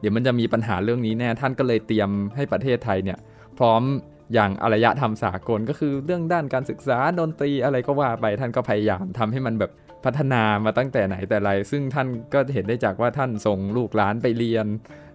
[0.00, 3.18] เดี๋ยวมันจะมีปัญหาเรื่องนี้แน่ท่านก็เลยเตรียมให้ประเทศไทยเนี่ย
[3.58, 3.82] พร้อม
[4.34, 9.70] อย่างอารยธรรมสากลก็คือเรื่องด้านการศึกษาดนตรีอะไรก็ว่าไปท่านก็พยายามทำให้มันแบบ
[10.04, 14.66] พัฒนามาตั้งแต่ไหนแต่ไร ซึ่งท่านก็เห็นได้จากว่าท่านส่งลูกหลานไปเรียน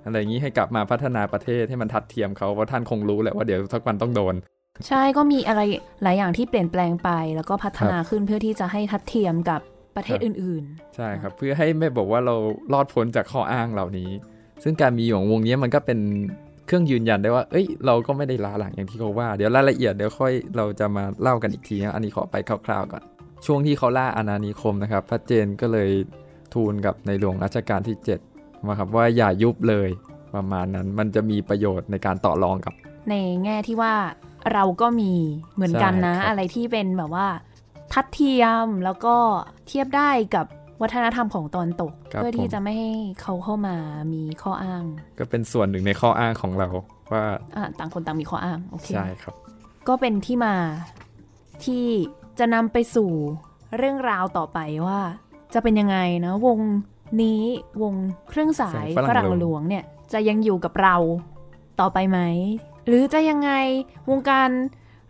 [0.05, 4.35] อะไรอย่างนี้ให้กลับมาพัฒนาประเทศให้มันทัดเทียมเขาเพราะท่านคงรู้แหละว่าเดี๋ยวสักวันต้องโดน
[4.87, 5.61] ใช่ก็มีอะไร
[6.03, 9.61] หลายอย่างที่เปลี่ยนแปลงไป แล้วก็พัฒนาขึ้นเพื่อที่จะให้ทัดเทียมกับ
[9.95, 10.63] ประเทศครับอื่น
[10.95, 12.35] ใช่ครับ เพื่อให้ไม่บอกว่าเรา
[12.73, 14.09] รอดพ้นจากข้ออ้างเหล่านี้
[14.63, 15.99] ซึ่งการมีของวงนี้มันก็เป็น
[16.67, 22.35] เครื่องยืนยันได้ว่า เอ้ย เราก็ไม่ได้ล้าหลังอย่างที่เขาว่า เดี๋ยวรายละเอียดเดี๋ยวค่อยเราจะมาเล่ากันอีกทีนะอันนี้ขอไป
[22.65, 23.03] คร่าวๆก่อน
[23.45, 25.89] ช่วงที่เขาล่าอาณานิคมนะครับ พระเจนก็เลย
[26.53, 28.32] ทูลกับในหลวงรัชกาลที่ 7
[28.67, 29.89] มาครับว่าอย่ายุบเลย
[30.35, 33.93] ประมาณนั้นมันจะมีประโยชน์ในการต่อรองกับๆในแง่ที่ว่า
[34.53, 35.11] เราก็มี
[35.55, 37.27] เหมือนกันนะใช่ครับอะไรที่เป็นแบบว่า
[37.93, 39.15] ทัดเทียมแล้วก็
[39.67, 40.45] เทียบได้กับ
[40.81, 42.91] วัฒนธรรมของตอนตกครับเพื่อที่ผมจะไม่ให้
[43.21, 43.75] เขาเข้ามา
[44.13, 44.83] มีข้ออ้าง
[45.19, 46.69] ก็เป็นส่วนหนึ่งในข้ออ้างของเรา
[47.11, 47.23] ว่า
[47.55, 49.35] อะต่างคนต่างมีข้ออ้างโอเคใช่ครับ
[49.87, 50.55] ก็เป็นที่มา
[51.65, 51.85] ที่
[52.39, 53.11] จะนำไปสู่
[53.77, 54.99] เรื่องราวต่อไปว่า
[55.53, 56.59] จะเป็นยังไงนะวง
[57.21, 57.41] นี้
[57.81, 57.93] วง
[58.29, 59.83] เครื่องสายฝรั่งหลวงเนี่ย
[60.13, 60.95] จะยังอยู่กับเรา
[61.79, 62.19] ต่อไปไหม
[62.87, 63.51] หรือจะยังไง
[64.09, 64.49] วงการ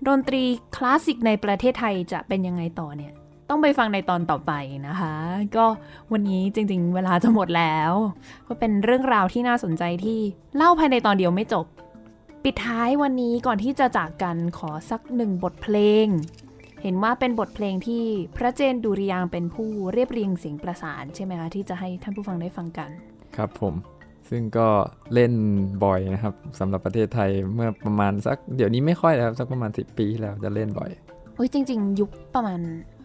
[0.07, 0.43] ดนตรี
[0.75, 3.13] คลาสสิกในประเทศไทยจะเป็นยังไงต่อเนี่ย
[3.49, 4.51] ต้องไปฟังในตอนต่อไป
[4.87, 5.13] นะคะ
[5.55, 5.65] ก็
[6.11, 7.91] วันนี้จริงๆ เวลาจะหมดแล้ว
[8.47, 10.19] ก็เป็นเรื่องราวที่น่าสนใจที่
[10.55, 11.65] เล่าภายในตอนเดียวไม่จบ
[12.43, 16.07] ปิดท้ายวันนี้ก่อนที่จะจากกันขอสักหนึ่งบทเพลง
[16.83, 18.03] เห็นว่าเป็นบทเพลงที่
[18.37, 22.89] พระเจนดุริยางค์เป็นผู้เรียบเรียงเสียงประสานใช่ไหมคะที่จะให้ท่านผู้ฟังได้ฟังกัน
[23.35, 23.73] ครับผม
[24.29, 24.67] ซึ่งก็
[25.13, 25.33] เล่น
[25.85, 30.89] บ่อยนะครับสำหรับประเทศไทยเมื่อประมาณสักเดี๋ยวนี้ไม่ค่อยแล้วครับสักประมาณ 10 ปีที่แล้วจะเล่นบ่อย
[31.35, 32.59] โอ้ยจริง ๆ ยุคประมาณ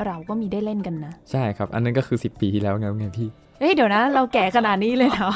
[0.06, 3.28] เราก็มีได้เล่นกันนะ ใช่ครับ อันนั้นก็คือ 10 ปีที่แล้วไงไงพี่
[3.60, 5.30] เอ้ยเดี๋ยวนะ เราแก่ขนาดนี้เลยเหรอ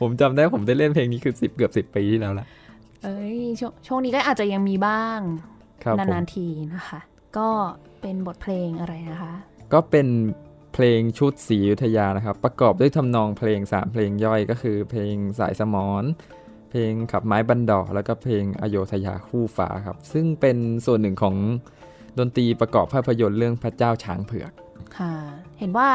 [0.00, 2.46] ผมจำได้ผมได้เล่นเพลงนี้คือ 10 เกือบ 10 ปีที่แล้วละ
[3.04, 5.20] เอ้ยชวงช่วงนี้ก็อาจจะยังมีบ้าง
[5.84, 7.00] ครับผมนานๆทีนะคะ
[7.38, 7.48] ก็
[8.00, 9.32] เป็นบทเพลงอะไรนะคะ
[9.72, 10.08] ก็เป็น
[10.74, 16.04] เพลงชุดสีอยุธยานะครับ ประกอบด้วยทำนองเพลง 3 เพลงย่อยก็คือ เพลงสายสมอน
[16.70, 20.56] เพลงขับไม้บันดอกแล้วก็เพลงอโยธยาคู่ฟ้าครับ ซึ่งเป็น
[20.86, 21.36] ส่วนหนึ่งของ
[22.18, 24.52] ดนตรีประกอบภาพยนตร์เรื่องพระเจ้าช้างเผือก
[24.98, 25.14] ค่ะ
[25.58, 25.88] เห็นว่า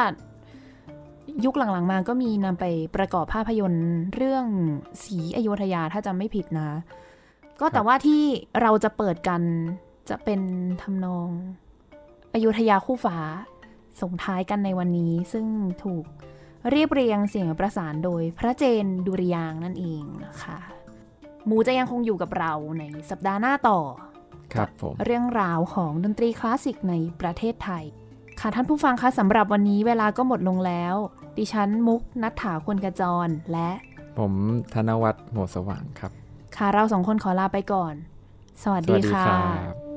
[1.46, 2.66] ยุคหลังๆมาก็มีนำไป
[2.96, 4.46] ประกอบภาพยนตร์เรื่อง
[5.04, 6.70] สีอโยธยาถ้าจำไม่ผิดนะ
[7.60, 8.24] ก็แต่ว่าที่
[8.62, 9.42] เราจะเปิดกัน
[10.10, 10.42] จะเป็น
[10.82, 11.30] ทำนอง
[12.34, 13.18] อโยธยาคู่ฟ้า
[14.02, 15.46] ส่งท้ายกันในวันนี้ ซึ่ง
[15.84, 16.06] ถูก
[16.70, 20.58] เรียบเรียงเสียงประสานโดยพระเจนดุริยางค์นั่นเองนะคะ
[21.46, 23.80] หมูจะยังคงอยู่กับเราในสัปดาห์หน้าต่อ
[24.54, 27.84] ครับผม เรื่องราวของดนตรีคลาสสิกในประเทศไทย
[28.40, 30.96] ค่ะท่านผู้ฟังคะสำหรับวันนี้เวลาก็หมดลงแล้ว
[31.38, 33.70] ดิฉันมุกนัฐถาควรกระจรและ
[34.18, 34.32] ผม
[34.74, 36.12] ธนวัฒน์โหมดสว่างครับ
[36.58, 37.94] ค่ะเราสองคนขอลาไปก่อน
[38.64, 39.97] สวัสสดีวัสดีค่ะ